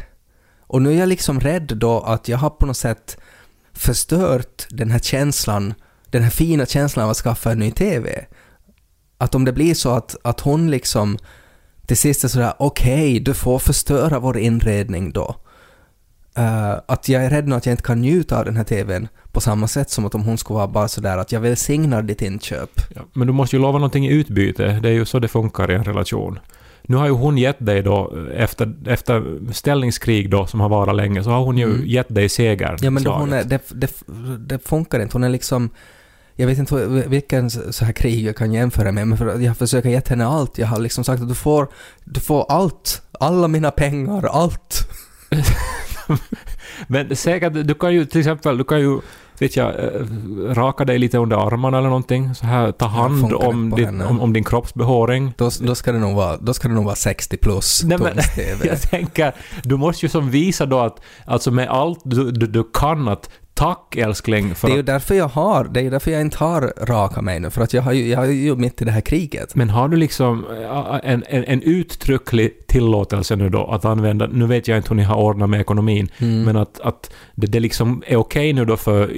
Och 0.66 0.82
nu 0.82 0.92
är 0.92 0.98
jag 0.98 1.08
liksom 1.08 1.40
rädd 1.40 1.72
då 1.76 2.00
att 2.00 2.28
jag 2.28 2.38
har 2.38 2.50
på 2.50 2.66
något 2.66 2.76
sätt 2.76 3.16
förstört 3.72 4.66
den 4.70 4.90
här 4.90 4.98
känslan, 4.98 5.74
den 6.10 6.22
här 6.22 6.30
fina 6.30 6.66
känslan 6.66 7.04
av 7.04 7.10
att 7.10 7.16
skaffa 7.16 7.52
en 7.52 7.58
ny 7.58 7.70
TV. 7.70 8.24
Att 9.18 9.34
om 9.34 9.44
det 9.44 9.52
blir 9.52 9.74
så 9.74 9.90
att, 9.90 10.16
att 10.22 10.40
hon 10.40 10.70
liksom 10.70 11.18
till 11.86 11.96
sist 11.96 12.24
är 12.24 12.28
sådär 12.28 12.52
okej, 12.58 13.20
du 13.20 13.34
får 13.34 13.58
förstöra 13.58 14.18
vår 14.18 14.38
inredning 14.38 15.12
då. 15.12 15.36
Uh, 16.38 16.80
att 16.86 17.08
jag 17.08 17.24
är 17.24 17.30
rädd 17.30 17.48
nu 17.48 17.54
att 17.54 17.66
jag 17.66 17.72
inte 17.72 17.82
kan 17.82 18.00
njuta 18.00 18.38
av 18.38 18.44
den 18.44 18.56
här 18.56 18.64
TVn 18.64 19.08
på 19.32 19.40
samma 19.40 19.68
sätt 19.68 19.90
som 19.90 20.06
att 20.06 20.14
om 20.14 20.22
hon 20.22 20.38
skulle 20.38 20.56
vara 20.56 20.68
bara 20.68 20.88
sådär 20.88 21.18
att 21.18 21.32
jag 21.32 21.40
välsignar 21.40 22.02
ditt 22.02 22.22
inköp. 22.22 22.70
Ja, 22.94 23.02
men 23.12 23.26
du 23.26 23.32
måste 23.32 23.56
ju 23.56 23.62
lova 23.62 23.78
någonting 23.78 24.06
i 24.06 24.12
utbyte. 24.12 24.80
Det 24.82 24.88
är 24.88 24.92
ju 24.92 25.04
så 25.04 25.18
det 25.18 25.28
funkar 25.28 25.70
i 25.70 25.74
en 25.74 25.84
relation. 25.84 26.38
Nu 26.88 26.96
har 26.96 27.06
ju 27.06 27.12
hon 27.12 27.38
gett 27.38 27.66
dig 27.66 27.82
då, 27.82 28.12
efter, 28.34 28.74
efter 28.86 29.38
ställningskrig 29.52 30.30
då, 30.30 30.46
som 30.46 30.60
har 30.60 30.68
varit 30.68 30.94
länge, 30.96 31.24
så 31.24 31.30
har 31.30 31.40
hon 31.44 31.58
ju 31.58 31.64
Mm. 31.64 31.86
gett 31.86 32.14
dig 32.14 32.28
seger. 32.28 32.76
Ja 32.80 32.90
men 32.90 33.02
då 33.02 33.12
hon 33.12 33.32
är, 33.32 33.44
det, 33.44 33.60
det, 33.74 33.92
det 34.38 34.68
funkar 34.68 35.00
inte. 35.00 35.12
Hon 35.12 35.24
är 35.24 35.28
liksom... 35.28 35.70
Jag 36.36 36.46
vet 36.46 36.58
inte 36.58 36.86
vilken 37.06 37.50
så 37.50 37.84
här 37.84 37.92
krig 37.92 38.24
jag 38.24 38.36
kan 38.36 38.52
jämföra 38.52 38.92
med, 38.92 39.08
men 39.08 39.18
för 39.18 39.38
jag 39.40 39.56
försöker 39.56 39.88
ge 39.88 40.00
henne 40.06 40.26
allt. 40.26 40.58
Jag 40.58 40.66
har 40.66 40.78
liksom 40.78 41.04
sagt 41.04 41.22
att 41.22 41.28
du 41.28 41.34
får, 41.34 41.68
du 42.04 42.20
får 42.20 42.46
allt. 42.48 43.02
Alla 43.20 43.48
mina 43.48 43.70
pengar, 43.70 44.26
allt. 44.26 44.88
Men 46.86 47.16
säkert, 47.16 47.52
du 47.52 47.74
kan 47.74 47.94
ju 47.94 48.04
till 48.04 48.20
exempel, 48.20 48.58
du 48.58 48.64
kan 48.64 48.80
ju 48.80 49.00
vet 49.38 49.56
jag, 49.56 49.68
eh, 49.68 50.00
raka 50.54 50.84
dig 50.84 50.98
lite 50.98 51.18
under 51.18 51.36
armarna 51.36 51.78
eller 51.78 51.88
någonting. 51.88 52.34
Så 52.34 52.46
här, 52.46 52.72
ta 52.72 52.86
hand 52.86 53.32
om, 53.32 53.70
din, 53.70 54.00
om, 54.00 54.20
om 54.20 54.32
din 54.32 54.44
kroppsbehåring. 54.44 55.34
Då, 55.36 55.50
då, 55.60 55.74
ska 55.74 55.92
det 55.92 55.98
nog 55.98 56.16
vara, 56.16 56.36
då 56.36 56.54
ska 56.54 56.68
det 56.68 56.74
nog 56.74 56.84
vara 56.84 56.96
60 56.96 57.36
plus 57.36 57.82
Nej, 57.84 57.98
men-. 57.98 58.18
Jag 58.64 58.82
tänker, 58.82 59.34
du 59.62 59.76
måste 59.76 60.06
ju 60.06 60.10
som 60.10 60.30
visa 60.30 60.66
då 60.66 60.80
att, 60.80 61.00
alltså 61.26 61.50
med 61.50 61.68
allt 61.68 62.00
du, 62.04 62.30
du, 62.30 62.46
du 62.46 62.64
kan 62.72 63.08
att 63.08 63.30
Tack 63.54 63.96
älskling 63.96 64.54
för 64.54 64.68
Det 64.68 64.72
är 64.72 64.74
ju 64.74 64.80
att, 64.80 64.86
därför 64.86 65.14
jag 65.14 65.28
har, 65.28 65.64
det 65.64 65.80
är 65.80 65.84
ju 65.84 65.90
därför 65.90 66.10
jag 66.10 66.20
inte 66.20 66.38
har 66.38 66.72
raka 66.80 67.22
mig 67.22 67.40
nu, 67.40 67.50
för 67.50 67.62
att 67.62 67.72
jag, 67.72 67.82
har 67.82 67.92
ju, 67.92 68.08
jag 68.08 68.24
är 68.24 68.30
ju 68.30 68.56
mitt 68.56 68.82
i 68.82 68.84
det 68.84 68.90
här 68.90 69.00
kriget. 69.00 69.54
Men 69.54 69.70
har 69.70 69.88
du 69.88 69.96
liksom 69.96 70.44
äh, 70.62 71.10
en, 71.12 71.24
en, 71.28 71.44
en 71.44 71.62
uttrycklig 71.62 72.66
tillåtelse 72.66 73.36
nu 73.36 73.48
då 73.48 73.64
att 73.66 73.84
använda, 73.84 74.26
nu 74.26 74.46
vet 74.46 74.68
jag 74.68 74.76
inte 74.78 74.88
hur 74.88 74.96
ni 74.96 75.02
har 75.02 75.16
ordnat 75.16 75.50
med 75.50 75.60
ekonomin, 75.60 76.08
Mm. 76.18 76.42
men 76.42 76.56
att, 76.56 76.80
att 76.80 77.10
det, 77.34 77.46
det 77.46 77.60
liksom 77.60 78.02
är 78.06 78.16
okej 78.16 78.52
nu 78.52 78.64
då 78.64 78.76
för 78.76 79.10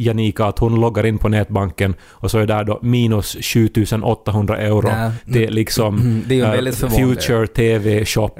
Janika 0.00 0.44
att 0.44 0.58
hon 0.58 0.80
loggar 0.80 1.06
in 1.06 1.18
på 1.18 1.28
nätbanken 1.28 1.94
och 2.02 2.30
så 2.30 2.38
är 2.38 2.46
där 2.46 2.64
då 2.64 2.78
minus 2.82 3.36
7800 3.40 4.58
euro. 4.58 4.88
Nej. 4.88 5.10
Det 5.24 5.44
är 5.46 5.50
liksom 5.50 5.96
Mm, 6.00 6.22
det 6.26 6.40
är 6.40 6.66
äh. 6.66 6.90
Future 6.90 7.46
TV 7.46 8.04
Shop. 8.04 8.30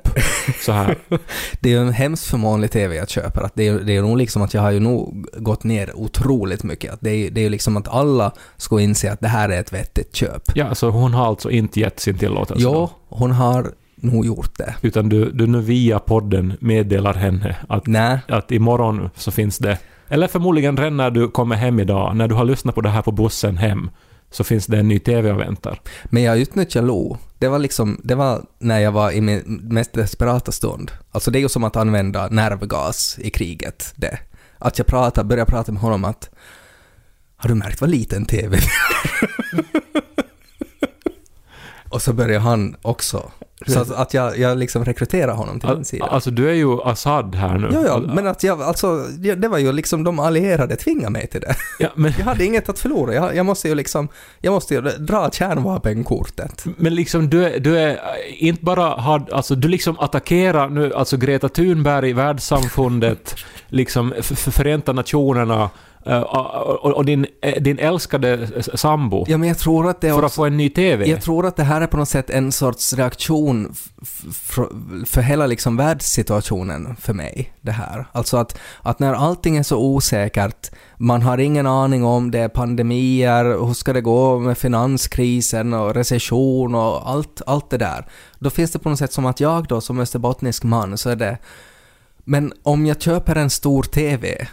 Så 0.61 0.73
här. 0.73 0.97
Det 1.61 1.69
är 1.69 1.73
ju 1.73 1.79
en 1.81 1.93
hemskt 1.93 2.27
förmånlig 2.27 2.71
TV 2.71 2.97
jag 2.97 3.09
köper. 3.09 3.43
Att 3.43 3.53
det, 3.55 3.69
är, 3.69 3.79
det 3.79 3.97
är 3.97 4.03
nog 4.03 4.17
liksom 4.19 4.43
att 4.43 4.55
jag 4.55 4.63
har 4.63 4.71
ju 4.71 4.81
nog 4.91 5.27
gått 5.37 5.65
ner 5.65 5.97
otroligt 5.97 6.63
mycket. 6.63 6.93
Att 6.93 7.01
det, 7.01 7.11
är, 7.11 7.31
det 7.31 7.41
är 7.41 7.43
ju 7.43 7.49
liksom 7.49 7.77
att 7.77 7.89
alla 7.89 8.33
ska 8.57 8.81
inse 8.81 9.13
att 9.13 9.21
det 9.21 9.29
här 9.29 9.49
är 9.49 9.61
ett 9.61 9.73
vettigt 9.73 10.17
köp. 10.17 10.43
Ja, 10.55 10.75
så 10.75 10.91
hon 10.91 11.15
har 11.15 11.27
alltså 11.27 11.51
inte 11.51 11.81
gett 11.81 12.01
sin 12.01 12.19
tillåtelse? 12.19 12.65
Då? 12.65 12.91
hon 13.09 13.31
har 13.31 13.73
nog 13.97 14.27
gjort 14.27 14.59
det. 14.59 14.75
Utan 14.83 15.09
du, 15.09 15.31
du 15.31 15.47
nu 15.47 15.61
via 15.61 15.99
podden 15.99 16.53
meddelar 16.61 17.15
henne 17.15 17.57
att, 17.69 17.85
att 18.29 18.53
imorgon 18.53 19.11
så 19.17 19.31
finns 19.31 19.59
det, 19.59 19.79
eller 20.09 20.29
förmodligen 20.29 20.77
redan 20.77 20.97
när 20.97 21.11
du 21.11 21.29
kommer 21.29 21.57
hem 21.57 21.81
idag, 21.81 22.17
när 22.17 22.29
du 22.29 22.35
har 22.35 22.45
lyssnat 22.45 22.75
på 22.75 22.81
det 22.81 22.89
här 22.89 23.03
på 23.03 23.13
bussen 23.13 23.57
hem, 23.57 23.91
så 24.31 24.45
finns 24.45 24.67
det 24.67 24.79
en 24.79 24.89
ny 24.89 24.99
TV 24.99 25.33
och 25.33 25.41
väntar. 25.41 25.81
men 26.05 26.23
jag 26.23 26.39
utnyttjar 26.39 26.83
Lo. 26.83 27.17
Det 27.39 27.49
var 27.49 27.59
liksom, 27.59 28.01
det 28.05 28.15
var 28.15 28.43
när 28.59 28.79
jag 28.79 28.93
var 28.93 29.13
i 29.13 29.21
min 29.21 29.61
mest 29.63 29.93
desperata 29.93 30.53
stund. 30.53 30.91
Alltså 31.11 31.31
det 31.31 31.39
är 31.39 31.41
ju 31.41 31.49
som 31.49 31.65
att 31.65 31.77
använda 31.77 32.29
nervgas 32.29 33.19
i 33.19 33.31
kriget, 33.31 33.93
det. 33.97 34.19
Att 34.61 34.79
jag 34.79 34.87
pratar, 34.87 35.25
börjar 35.25 35.47
prata 35.47 35.73
med 35.73 35.83
honom 35.83 36.05
att 36.05 36.31
har 37.37 37.49
du 37.49 37.55
märkt 37.55 37.81
vad 37.81 37.91
liten 37.91 38.27
TV 38.27 38.57
vi 38.57 38.67
har?" 38.67 40.01
Och 41.91 42.03
så 42.03 42.13
börjar 42.13 42.41
han 42.41 42.77
också. 42.83 43.31
Så 43.67 43.81
att, 43.81 43.91
att 43.91 44.15
jag, 44.15 44.39
jag 44.39 44.59
liksom 44.59 44.85
rekryterar 44.85 45.35
honom 45.35 45.61
till 45.61 45.69
min 45.69 45.85
sida. 45.85 46.05
Alltså 46.07 46.31
du 46.31 46.51
är 46.51 46.55
ju 46.55 46.83
Assad 46.83 47.35
här 47.35 47.59
nu. 47.59 47.69
Ja, 47.73 47.83
ja, 47.87 47.99
men 47.99 48.27
att 48.27 48.43
jag, 48.43 48.63
alltså, 48.63 48.97
det 49.37 49.49
var 49.49 49.59
ju 49.59 49.73
liksom 49.73 50.05
de 50.05 50.19
allierade 50.19 50.77
tvingade 50.77 51.11
mig 51.11 51.27
till 51.27 51.41
det. 51.41 51.57
ja, 51.79 51.89
men, 51.95 52.13
Jag 52.19 52.25
hade 52.25 52.45
inget 52.45 52.69
att 52.69 52.79
förlora. 52.79 53.15
Jag, 53.15 53.37
jag 53.37 53.47
måste 53.47 53.69
ju 53.69 53.75
liksom, 53.75 54.09
jag 54.41 54.53
måste 54.53 54.75
ju 54.75 54.81
dra 54.81 55.31
kärnvapenkortet. 55.31 56.65
men 56.77 56.95
liksom 56.95 57.31
du 57.31 57.45
är, 57.45 57.61
du 57.61 57.79
är 57.79 58.01
inte 58.39 58.65
bara 58.65 58.85
har, 58.85 59.27
alltså 59.33 59.55
du 59.55 59.69
liksom 59.69 59.99
attackerar 59.99 60.69
nu 60.69 60.95
alltså 60.95 61.17
Greta 61.17 61.49
Thunberg, 61.49 62.13
världssamfundet, 62.13 63.37
liksom 63.69 64.15
Förenta 64.35 64.93
Nationerna 64.93 65.71
och, 66.05 66.85
och, 66.85 66.93
och 66.93 67.05
din, 67.05 67.27
eh, 67.43 67.63
din 67.63 67.79
älskade 67.79 68.49
s- 68.57 68.81
sambo 68.81 69.25
Ja, 69.29 69.39
men 69.39 69.49
jag 69.49 69.59
tror 69.59 69.91
att 69.91 70.01
det 70.01 70.11
för 70.11 70.19
att 70.19 70.25
också, 70.25 70.35
få 70.37 70.45
en 70.45 70.57
ny 70.57 70.71
TV. 70.71 71.07
jag 71.11 71.23
tror 71.23 71.47
att 71.47 71.57
det 71.57 71.65
här 71.65 71.81
är 71.81 71.87
på 71.87 71.97
något 71.97 72.09
sätt 72.09 72.31
en 72.31 72.53
sorts 72.53 72.93
reaktion 72.93 73.75
för 75.07 75.21
hela 75.21 75.47
liksom 75.47 75.77
världssituationen 75.77 76.97
för 77.01 77.13
mig, 77.15 77.53
det 77.61 77.73
här. 77.73 78.07
Alltså 78.13 78.37
att, 78.37 78.59
att 78.83 78.99
när 78.99 79.15
allting 79.15 79.57
är 79.57 79.63
så 79.63 79.79
osäkert, 79.79 80.71
man 80.97 81.23
har 81.23 81.39
ingen 81.39 81.67
aning 81.67 82.05
om 82.05 82.31
det 82.31 82.39
är 82.39 82.49
pandemier, 82.49 83.45
hur 83.67 83.75
ska 83.75 83.93
det 83.93 84.01
gå 84.01 84.39
med 84.39 84.59
finanskrisen 84.59 85.73
och 85.75 85.95
recession 85.95 86.75
och 86.75 87.11
allt, 87.11 87.43
allt 87.47 87.71
det 87.71 87.79
där. 87.79 88.07
Då 88.39 88.51
finns 88.51 88.71
det 88.73 88.79
på 88.79 88.89
något 88.91 88.99
sätt 88.99 89.13
som 89.13 89.27
att 89.27 89.41
jag 89.41 89.67
då 89.69 89.81
som 89.81 89.99
österbottnisk 90.01 90.63
man 90.65 90.99
så 90.99 91.11
är 91.11 91.17
det 91.17 91.39
men 92.25 92.53
om 92.63 92.87
jag 92.87 93.03
köper 93.03 93.37
en 93.37 93.51
stor 93.51 93.83
TV 93.83 94.47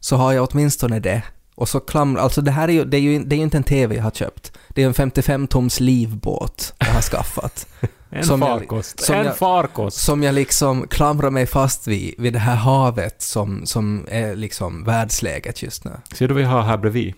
så 0.00 0.16
har 0.16 0.32
jag 0.32 0.48
åtminstone 0.52 1.00
det. 1.00 1.22
Och 1.54 1.68
så 1.68 1.80
klamrar, 1.80 2.22
alltså 2.22 2.40
det 2.40 2.50
här 2.50 2.68
är 2.68 2.72
ju, 2.72 2.84
det 2.84 2.96
är 2.96 3.00
ju, 3.00 3.24
det 3.24 3.34
är 3.34 3.36
ju 3.36 3.42
inte 3.42 3.56
en 3.56 3.62
TV 3.64 3.96
jag 3.96 4.02
har 4.02 4.10
köpt. 4.10 4.52
Det 4.68 4.82
är 4.82 4.86
en 4.86 4.94
55-toms 4.94 5.80
livbåt 5.82 6.74
jag 6.78 6.86
har 6.86 7.00
skaffat. 7.02 7.66
en 8.10 8.24
som 8.24 8.42
jag- 8.42 8.48
farkost. 8.58 9.00
som 9.00 9.14
en 9.16 9.24
jag- 9.26 9.36
farkost. 9.36 9.96
som 10.04 10.22
jag 10.22 10.34
liksom 10.34 10.88
klamrar 10.88 11.30
mig 11.30 11.46
fast 11.46 11.86
vid, 11.86 12.14
vid 12.18 12.32
det 12.32 12.38
här 12.38 12.54
havet 12.56 13.22
som, 13.22 13.66
som 13.66 14.06
är 14.10 14.36
liksom 14.36 14.84
världsläget 14.84 15.62
just 15.62 15.84
nu. 15.84 15.90
Ser 16.14 16.28
du 16.28 16.34
vad 16.34 16.40
vi 16.42 16.48
har 16.48 16.62
här 16.62 16.76
bredvid? 16.76 17.14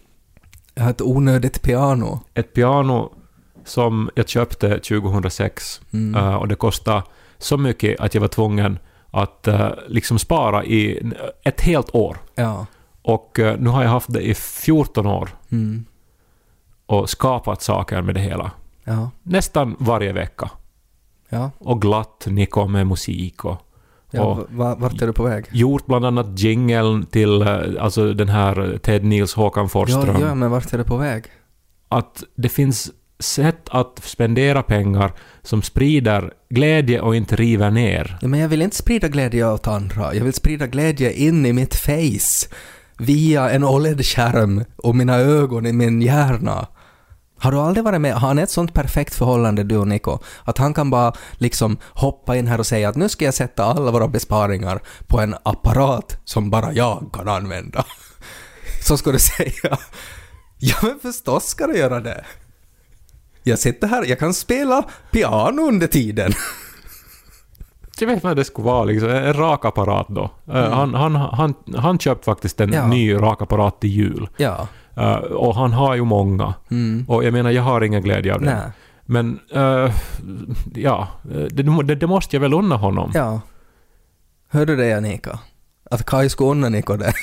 Jag 0.75 0.83
har 0.85 0.91
ett 0.91 1.03
onödigt 1.03 1.63
piano. 1.63 2.21
Ett 2.35 2.55
piano 2.55 3.13
som 3.65 4.11
jag 4.15 4.29
köpte 4.29 4.79
2006 4.79 5.81
Mm. 5.93 6.15
eh, 6.25 6.35
och 6.35 6.49
det 6.49 6.55
kostade 6.55 7.03
så 7.39 7.57
mycket 7.57 8.01
att 8.01 8.15
jag 8.15 8.21
var 8.21 8.29
tvungen 8.29 8.79
att 9.11 9.49
eh, 9.49 9.71
liksom 9.89 10.19
spara 10.19 10.65
i 10.65 11.13
ett 11.45 11.61
helt 11.61 11.95
år. 11.95 12.19
Ja. 12.35 12.67
Och 13.03 13.39
eh, 13.39 13.59
nu 13.61 13.71
har 13.71 13.83
jag 13.83 13.91
haft 13.91 14.13
det 14.13 14.21
i 14.29 14.35
14 14.35 15.07
år 15.07 15.29
Mm. 15.51 15.85
och 16.87 17.11
skapat 17.11 17.63
saker 17.63 18.03
med 18.03 18.15
det 18.15 18.21
hela. 18.21 18.51
Ja. 18.85 19.11
Nästan 19.23 19.77
varje 19.79 20.13
vecka. 20.13 20.51
Ja. 21.29 21.51
Och 21.59 21.83
glatt 21.83 22.27
Niko 22.27 22.67
med 22.67 22.87
musik 22.87 23.45
och, 23.45 23.57
ja. 24.11 24.23
Och- 24.25 24.37
va- 24.39 24.47
va- 24.51 24.77
vart 24.79 25.03
är 25.03 25.07
du 25.07 25.13
på 25.13 25.23
väg? 25.23 25.45
gjort 25.53 25.87
bland 25.87 26.05
annat 26.07 26.39
jingeln 26.41 27.07
till 27.07 27.43
eh, 27.43 27.59
alltså 27.81 28.13
den 28.13 28.29
här 28.29 28.79
Ted 28.83 29.05
Nils 29.05 29.35
Håkan 29.35 29.65
Ja, 29.65 29.69
Forsström. 29.69 30.21
ja, 30.23 30.35
men 30.35 30.51
vart 30.51 30.73
är 30.73 30.79
du 30.79 30.85
på 30.85 30.97
väg? 30.97 31.25
Att 31.89 32.23
det 32.35 32.49
finns 32.49 32.91
sätt 33.21 33.69
att 33.71 34.01
spendera 34.05 34.63
pengar 34.63 35.13
som 35.43 35.63
sprider 35.63 36.33
glädje 36.51 37.01
och 37.01 37.17
inte 37.17 37.37
river 37.37 37.71
ner. 37.71 38.19
Men 38.23 38.41
jag 38.41 38.49
vill 38.49 38.63
inte 38.63 38.77
sprida 38.77 39.09
glädje 39.09 39.53
åt 39.53 39.67
andra. 39.67 40.15
Jag 40.15 40.25
vill 40.25 40.33
sprida 40.33 40.67
glädje 40.67 41.13
in 41.13 41.47
i 41.47 41.53
mitt 41.53 41.75
face. 41.75 42.49
Via 42.99 43.51
en 43.51 43.65
OLED-skärm 43.65 44.65
och 44.77 44.97
mina 44.97 45.17
ögon 45.17 45.67
i 45.67 45.73
min 45.73 46.03
hjärna. 46.03 46.67
Har 47.41 47.53
du 47.53 47.59
aldrig 47.59 47.85
varit 47.85 48.01
med? 48.01 48.15
Har 48.15 48.29
han 48.29 48.39
ett 48.39 48.51
sånt 48.51 48.75
perfekt 48.75 49.15
förhållande, 49.15 49.65
du 49.65 49.77
och 49.77 49.89
Nico? 49.89 50.19
Att 50.45 50.59
han 50.59 50.75
kan 50.75 50.91
bara 50.91 51.13
liksom 51.33 51.79
hoppa 51.91 52.37
in 52.37 52.47
här 52.47 52.59
och 52.59 52.67
säga 52.67 52.89
att 52.89 52.97
nu 52.97 53.09
ska 53.09 53.25
jag 53.25 53.35
sätta 53.35 53.65
alla 53.65 53.91
våra 53.91 54.09
besparingar 54.09 54.83
på 55.07 55.21
en 55.21 55.35
apparat 55.43 56.19
som 56.25 56.51
bara 56.51 56.73
jag 56.73 57.11
kan 57.13 57.29
använda. 57.29 57.85
Så 58.83 58.97
ska 58.97 59.13
du 59.13 59.19
säga. 59.19 59.79
Ja, 60.59 60.77
men 60.83 60.99
förstås 61.03 61.47
ska 61.47 61.67
du 61.67 61.79
göra 61.79 62.01
det. 62.01 62.25
Jag 63.49 63.59
sitter 63.59 63.87
här, 63.89 64.05
jag 64.05 64.19
kan 64.19 64.35
spela 64.35 64.85
piano 65.11 65.63
under 65.63 65.87
tiden. 65.87 66.33
Jag 68.01 68.07
vet 68.09 68.25
vad 68.25 68.37
det 68.37 68.45
skulle 68.45 68.67
vara, 68.67 68.85
liksom. 68.85 69.09
en 69.11 69.33
rakapparat 69.35 70.07
då. 70.09 70.31
Eh, 70.53 70.71
Han, 70.73 70.95
han, 70.95 71.15
han, 71.17 71.55
han 71.77 71.99
köpte 71.99 72.25
faktiskt 72.25 72.61
en 72.61 72.73
Ja. 72.73 72.87
ny 72.87 73.15
rakapparat 73.15 73.81
till 73.81 73.91
jul. 73.91 74.29
Ja. 74.37 74.69
Eh, 74.97 75.15
och 75.17 75.55
han 75.55 75.73
har 75.73 75.95
ju 75.95 76.05
många. 76.05 76.55
Mm. 76.71 77.05
Och 77.09 77.25
jag 77.25 77.33
menar, 77.33 77.51
jag 77.51 77.63
har 77.63 77.81
ingen 77.81 78.03
glädje 78.03 78.35
av 78.35 78.41
det. 78.41 78.55
Nej. 78.55 78.71
Men, 79.05 79.39
eh, 79.53 79.95
ja, 80.75 81.09
det, 81.51 81.63
det, 81.83 81.95
det 81.95 82.07
måste 82.07 82.37
jag 82.37 82.41
väl 82.41 82.55
unna 82.55 82.77
honom. 82.77 83.11
Ja. 83.15 83.41
Hör 84.51 84.67
du 84.67 84.77
det 84.77 84.93
Anika? 84.93 85.39
Att 85.91 86.07
Kaj 86.07 86.31
ska 86.31 86.45
unna 86.45 86.69
Niko 86.69 86.97
det. 86.97 87.13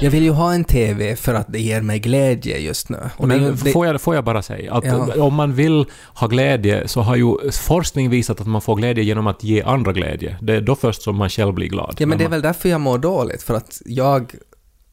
Jag 0.00 0.10
vill 0.10 0.22
ju 0.22 0.30
ha 0.30 0.54
en 0.54 0.64
TV 0.64 1.16
för 1.16 1.34
att 1.34 1.52
det 1.52 1.60
ger 1.60 1.80
mig 1.82 1.98
glädje 1.98 2.58
just 2.58 2.88
nu. 2.88 2.98
Och 3.16 3.28
Men 3.28 3.42
det, 3.42 3.72
får, 3.72 3.86
jag, 3.86 4.00
får 4.00 4.14
jag 4.14 4.24
bara 4.24 4.42
säga 4.42 4.74
att 4.74 4.84
Ja. 4.84 5.22
om 5.22 5.34
man 5.34 5.54
vill 5.54 5.86
ha 6.14 6.26
glädje 6.26 6.88
så 6.88 7.00
har 7.00 7.16
ju 7.16 7.50
forskning 7.50 8.10
visat 8.10 8.40
att 8.40 8.46
man 8.46 8.60
får 8.60 8.76
glädje 8.76 9.04
genom 9.04 9.26
att 9.26 9.44
ge 9.44 9.62
andra 9.62 9.92
glädje. 9.92 10.36
Det 10.42 10.54
är 10.56 10.60
då 10.60 10.74
först 10.74 11.02
som 11.02 11.16
man 11.16 11.28
själv 11.28 11.54
blir 11.54 11.68
glad. 11.68 11.96
ja, 11.98 12.06
men 12.06 12.18
det 12.18 12.24
är 12.24 12.28
När 12.28 12.30
väl 12.36 12.42
därför 12.42 12.68
jag 12.68 12.80
mår 12.80 12.98
dåligt, 12.98 13.42
för 13.42 13.54
att 13.54 13.82
jag... 13.86 14.32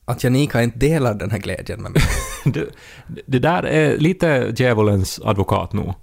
Att 0.08 0.24
Janika 0.24 0.64
inte 0.64 0.80
delar 0.80 1.14
den 1.14 1.32
här 1.32 1.38
glädjen 1.40 1.82
med 1.82 1.92
mig. 1.92 2.02
man, 2.46 2.54
det, 2.54 3.22
det 3.26 3.40
där 3.40 3.64
är 3.64 3.98
lite 3.98 4.54
djävulens 4.58 5.20
advokat 5.24 5.74
nog. 5.74 5.94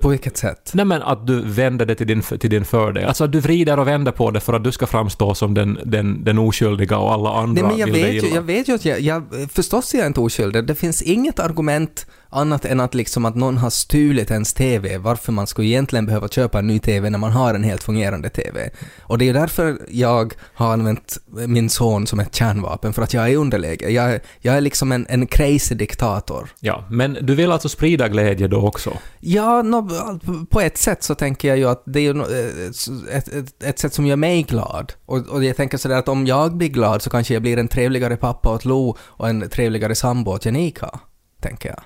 På 0.00 0.08
vilket 0.08 0.36
sätt? 0.36 0.70
Nej 0.74 0.84
men 0.84 1.02
att 1.02 1.26
du 1.26 1.40
vänder 1.40 1.86
det 1.86 1.94
till 1.94 2.06
din, 2.06 2.22
till 2.22 2.50
din 2.50 2.64
fördel. 2.64 3.04
Alltså 3.04 3.24
att 3.24 3.32
du 3.32 3.40
vrider 3.40 3.78
och 3.78 3.88
vänder 3.88 4.12
på 4.12 4.30
det 4.30 4.40
för 4.40 4.52
att 4.52 4.64
du 4.64 4.72
ska 4.72 4.86
framstå 4.86 5.34
som 5.34 5.54
den, 5.54 5.78
den, 5.84 6.24
den 6.24 6.38
oskyldiga 6.38 6.98
och 6.98 7.12
alla 7.12 7.30
andra 7.30 7.62
Nej, 7.62 7.70
men 7.70 7.78
jag 7.78 7.86
vill 7.86 7.94
dig 7.94 8.02
vet, 8.02 8.14
ju, 8.14 8.26
illa. 8.26 8.36
jag 8.36 8.42
vet 8.42 8.68
ju 8.68 8.74
att 8.74 8.84
jag, 8.84 9.00
jag... 9.00 9.22
Förstås 9.52 9.94
är 9.94 9.98
jag 9.98 10.06
inte 10.06 10.20
oskyldig. 10.20 10.64
Det 10.64 10.74
finns 10.74 11.02
inget 11.02 11.38
argument 11.38 12.06
annat 12.36 12.64
än 12.64 12.80
att 12.80 12.94
liksom 12.94 13.24
att 13.24 13.34
någon 13.34 13.58
har 13.58 13.70
stulit 13.70 14.30
ens 14.30 14.54
TV, 14.54 14.98
varför 14.98 15.32
man 15.32 15.46
skulle 15.46 15.66
egentligen 15.68 16.06
behöva 16.06 16.28
köpa 16.28 16.58
en 16.58 16.66
ny 16.66 16.78
TV 16.78 17.10
när 17.10 17.18
man 17.18 17.32
har 17.32 17.54
en 17.54 17.64
helt 17.64 17.82
fungerande 17.82 18.28
TV. 18.28 18.70
Och 19.02 19.18
det 19.18 19.24
är 19.24 19.26
ju 19.26 19.32
därför 19.32 19.78
jag 19.88 20.34
har 20.54 20.72
använt 20.72 21.18
min 21.46 21.70
son 21.70 22.06
som 22.06 22.20
ett 22.20 22.34
kärnvapen, 22.34 22.92
för 22.92 23.02
att 23.02 23.14
jag 23.14 23.24
är 23.24 23.28
i 23.28 23.36
underläge. 23.36 23.90
Jag, 23.90 24.10
är- 24.12 24.20
jag 24.40 24.56
är 24.56 24.60
liksom 24.60 24.92
en, 24.92 25.06
en 25.08 25.26
crazy 25.26 25.74
diktator. 25.74 26.48
Ja, 26.60 26.84
men 26.90 27.18
du 27.22 27.34
vill 27.34 27.52
alltså 27.52 27.68
sprida 27.68 28.08
glädje 28.08 28.48
då 28.48 28.66
också? 28.66 28.92
Ja, 29.20 29.62
nå, 29.62 29.88
på 30.50 30.60
ett 30.60 30.78
sätt 30.78 31.02
så 31.02 31.14
tänker 31.14 31.48
jag 31.48 31.58
ju 31.58 31.68
att 31.68 31.82
det 31.86 32.00
är 32.06 32.14
nå- 32.14 32.26
ett, 33.12 33.28
ett, 33.28 33.62
ett 33.64 33.78
sätt 33.78 33.94
som 33.94 34.06
gör 34.06 34.16
mig 34.16 34.42
glad. 34.42 34.92
Och, 35.06 35.18
och 35.28 35.44
jag 35.44 35.56
tänker 35.56 35.78
sådär 35.78 35.96
att 35.96 36.08
om 36.08 36.26
jag 36.26 36.56
blir 36.56 36.68
glad 36.68 37.02
så 37.02 37.10
kanske 37.10 37.34
jag 37.34 37.42
blir 37.42 37.58
en 37.58 37.68
trevligare 37.68 38.16
pappa 38.16 38.48
åt 38.54 38.64
Lo 38.64 38.96
och 39.00 39.28
en 39.28 39.48
trevligare 39.48 39.94
sambo 39.94 40.30
åt 40.30 40.44
Janika, 40.46 41.00
tänker 41.42 41.68
jag. 41.68 41.80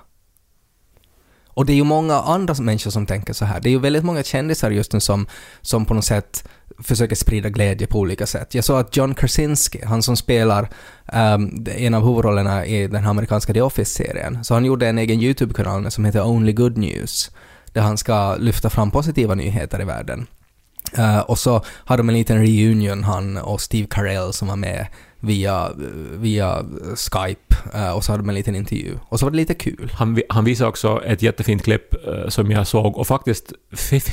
Och 1.53 1.65
det 1.65 1.73
är 1.73 1.75
ju 1.75 1.83
många 1.83 2.15
andra 2.15 2.53
människor 2.53 2.91
som 2.91 3.05
tänker 3.05 3.33
så 3.33 3.45
här. 3.45 3.59
Det 3.59 3.69
är 3.69 3.71
ju 3.71 3.79
väldigt 3.79 4.03
många 4.03 4.23
kändisar 4.23 4.71
just 4.71 4.93
nu 4.93 4.99
som, 4.99 5.27
som 5.61 5.85
på 5.85 5.93
något 5.93 6.05
sätt 6.05 6.47
försöker 6.83 7.15
sprida 7.15 7.49
glädje 7.49 7.87
på 7.87 7.99
olika 7.99 8.25
sätt. 8.25 8.55
Jag 8.55 8.63
såg 8.63 8.79
att 8.79 8.97
John 8.97 9.15
Krasinski, 9.15 9.85
han 9.85 10.03
som 10.03 10.17
spelar 10.17 10.69
um, 11.13 11.65
en 11.75 11.93
av 11.93 12.05
huvudrollerna 12.05 12.65
i 12.65 12.87
den 12.87 13.05
amerikanska 13.05 13.53
The 13.53 13.61
Office-serien, 13.61 14.43
så 14.43 14.53
han 14.53 14.65
gjorde 14.65 14.87
en 14.87 14.97
egen 14.97 15.21
YouTube-kanal 15.21 15.91
som 15.91 16.05
heter 16.05 16.27
Only 16.27 16.53
Good 16.53 16.77
News, 16.77 17.31
där 17.73 17.81
han 17.81 17.97
ska 17.97 18.35
lyfta 18.35 18.69
fram 18.69 18.91
positiva 18.91 19.35
nyheter 19.35 19.81
i 19.81 19.85
världen. 19.85 20.27
Uh, 20.97 21.19
och 21.19 21.39
så 21.39 21.63
har 21.67 21.97
de 21.97 22.09
en 22.09 22.15
liten 22.15 22.37
reunion, 22.37 23.03
han 23.03 23.37
och 23.37 23.61
Steve 23.61 23.87
Carell 23.91 24.33
som 24.33 24.47
var 24.47 24.55
med 24.55 24.87
via, 25.21 25.69
via 26.11 26.65
Skype, 26.95 27.55
eh, 27.73 27.91
och 27.91 28.03
så 28.03 28.11
hade 28.11 28.23
de 28.23 28.29
en 28.29 28.35
liten 28.35 28.55
intervju. 28.55 28.97
Och 29.09 29.19
så 29.19 29.25
var 29.25 29.31
det 29.31 29.37
lite 29.37 29.53
kul. 29.53 29.91
Han, 29.93 30.21
han 30.29 30.45
visade 30.45 30.69
också 30.69 31.03
ett 31.05 31.21
jättefint 31.21 31.63
klipp 31.63 32.07
eh, 32.07 32.27
som 32.27 32.51
jag 32.51 32.67
såg 32.67 32.97
och 32.97 33.07
faktiskt 33.07 33.53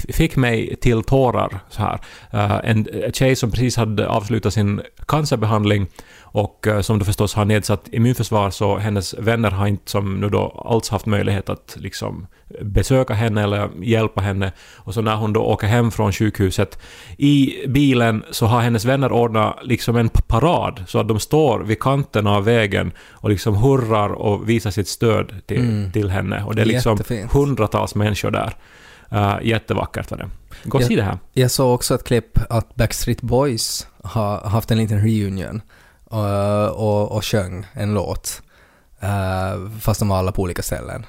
fick, 0.09 0.37
mig 0.37 0.77
till 0.77 1.03
tårar. 1.03 1.61
Så 1.71 1.83
här. 1.83 2.01
Eh, 2.31 2.71
en 2.71 2.87
tjej 3.13 3.37
som 3.37 3.51
precis 3.51 3.77
hade 3.77 4.09
avslutat 4.09 4.55
sin 4.55 4.81
cancerbehandling 5.09 5.87
och 6.23 6.67
eh, 6.67 6.81
som 6.81 6.99
då 6.99 7.05
förstås 7.05 7.35
har 7.35 7.45
nedsatt 7.45 7.89
immunförsvar 7.93 8.51
så 8.51 8.77
hennes 8.79 9.15
vänner 9.19 9.51
har 9.51 9.67
inte 9.67 9.91
som 9.91 10.21
nu 10.21 10.29
då 10.29 10.63
alls 10.65 10.89
haft 10.89 11.07
möjlighet 11.07 11.49
att 11.49 11.77
liksom 11.81 12.27
besöka 12.63 13.15
henne 13.15 13.43
eller 13.43 13.69
hjälpa 13.83 14.21
henne. 14.21 14.53
Och 14.77 14.95
så 14.95 15.01
när 15.01 15.17
hon 15.17 15.33
då 15.33 15.41
åker 15.41 15.67
hem 15.67 15.91
från 15.91 16.13
sjukhuset 16.13 16.79
i 17.19 17.55
bilen 17.69 18.25
så 18.31 18.47
har 18.47 18.61
hennes 18.61 18.85
vänner 18.85 19.13
ordnat 19.13 19.57
liksom 19.63 19.97
en 19.97 20.09
parad 20.09 20.85
så 20.87 20.99
att 20.99 21.09
de 21.09 21.21
står 21.21 21.61
vid 21.61 21.81
kanten 21.81 22.27
av 22.27 22.45
vägen 22.45 22.93
och 23.11 23.31
liksom 23.31 23.57
hurrar 23.57 24.09
och 24.13 24.49
visar 24.49 24.71
sitt 24.71 24.89
stöd 24.89 25.33
till, 25.47 25.61
Mm. 25.61 25.93
till 25.93 26.11
henne. 26.11 26.43
Och 26.45 26.55
det 26.55 26.63
är 26.63 26.67
liksom 26.67 26.93
Jättefint. 26.97 27.33
hundratals 27.33 27.95
människor 27.95 28.31
där. 28.31 28.55
Uh, 29.13 29.39
jättevackert 29.43 30.11
var 30.11 30.19
det. 30.19 30.29
Gå 30.65 30.79
och 30.79 30.85
se 30.85 30.97
det 30.97 31.03
här. 31.03 31.19
Jag 31.33 31.51
såg 31.51 31.75
också 31.75 31.95
ett 31.95 32.05
klipp 32.05 32.39
att 32.51 32.75
Backstreet 32.75 33.21
Boys 33.21 33.87
har 34.05 34.41
haft 34.41 34.71
en 34.71 34.79
liten 34.79 34.99
reunion 35.03 35.63
och, 36.05 36.69
och, 36.69 37.13
och 37.17 37.25
sjöng 37.25 37.67
en 37.73 37.95
låt. 37.95 38.43
eh, 39.01 39.71
fast 39.81 40.01
de 40.01 40.09
var 40.09 40.17
alla 40.19 40.33
på 40.33 40.43
olika 40.43 40.63
ställen. 40.63 41.07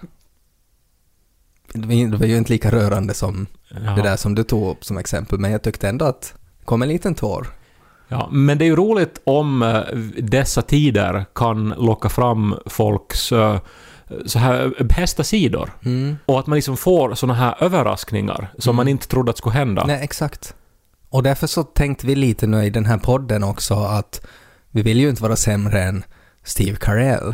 Det 1.74 1.88
var, 2.18 2.26
ju 2.26 2.38
inte 2.38 2.52
lika 2.54 2.72
rörande 2.72 3.14
som 3.14 3.48
Ja. 3.70 3.80
det 3.80 4.02
där 4.02 4.16
som 4.18 4.36
du 4.36 4.44
tog 4.44 4.68
upp 4.70 4.86
som 4.86 4.98
exempel, 4.98 5.40
men 5.40 5.52
jag 5.52 5.62
tyckte 5.64 5.90
ändå 5.90 6.06
att 6.06 6.34
det 6.60 6.66
kom 6.66 6.82
en 6.82 6.90
liten 6.90 7.16
tår. 7.16 7.48
Ja, 8.08 8.30
men 8.32 8.58
det 8.58 8.66
är 8.66 8.68
ju 8.68 8.76
roligt 8.76 9.22
om 9.24 9.84
dessa 10.18 10.62
tider 10.62 11.26
kan 11.36 11.70
locka 11.78 12.10
fram 12.10 12.56
folks 12.66 13.32
så 14.26 14.40
här 14.40 14.84
bästa 14.84 15.24
sidor. 15.24 15.72
Mm. 15.86 16.18
Och 16.26 16.40
att 16.40 16.48
man 16.48 16.56
liksom 16.56 16.78
får 16.78 17.16
såna 17.16 17.34
här 17.34 17.64
överraskningar 17.64 18.54
som 18.58 18.76
man 18.76 18.88
inte 18.88 19.08
trodde 19.08 19.32
att 19.32 19.38
skulle 19.38 19.56
hända. 19.56 19.86
Nej, 19.86 20.00
exakt. 20.04 20.56
Och 21.10 21.24
därför 21.24 21.48
så 21.48 21.64
tänkte 21.64 22.08
vi 22.08 22.16
lite 22.16 22.48
nu 22.48 22.64
i 22.64 22.70
den 22.70 22.86
här 22.86 22.98
podden 22.98 23.44
också 23.44 23.74
att 23.74 24.26
vi 24.72 24.82
vill 24.82 25.00
ju 25.00 25.10
inte 25.10 25.24
vara 25.24 25.36
sämre 25.36 25.84
än 25.84 26.04
Steve 26.44 26.78
Carell. 26.78 27.34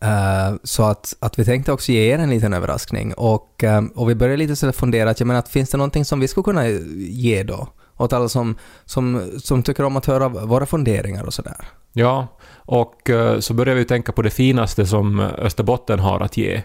Eh, 0.00 0.54
så 0.62 0.82
att, 0.82 1.16
att 1.20 1.38
vi 1.38 1.44
tänkte 1.44 1.72
också 1.72 1.92
ge 1.92 2.14
er 2.14 2.18
en 2.18 2.30
liten 2.30 2.54
överraskning. 2.54 3.14
Och, 3.14 3.64
eh, 3.64 3.82
och 3.94 4.10
vi 4.10 4.14
började 4.14 4.36
lite 4.36 4.56
så 4.56 4.72
fundera 4.72 5.10
att, 5.10 5.20
jag 5.20 5.26
menar, 5.26 5.38
att 5.38 5.48
finns 5.48 5.70
det 5.70 5.76
någonting 5.76 6.04
som 6.04 6.20
vi 6.20 6.28
skulle 6.28 6.44
kunna 6.44 6.68
ge 6.68 7.42
då? 7.42 7.68
Åt 7.98 8.12
alla 8.12 8.28
som, 8.28 8.56
som, 8.84 9.30
som 9.38 9.62
tycker 9.62 9.84
om 9.84 9.96
att 9.96 10.06
höra 10.06 10.28
våra 10.28 10.66
funderingar 10.66 11.24
och 11.24 11.34
sådär. 11.34 11.68
Ja, 11.92 12.26
och 12.56 13.10
eh, 13.10 13.38
så 13.40 13.54
börjar 13.54 13.74
vi 13.74 13.84
tänka 13.84 14.12
på 14.12 14.22
det 14.22 14.30
finaste 14.30 14.86
som 14.86 15.20
Österbotten 15.20 15.98
har 15.98 16.20
att 16.20 16.36
ge. 16.36 16.62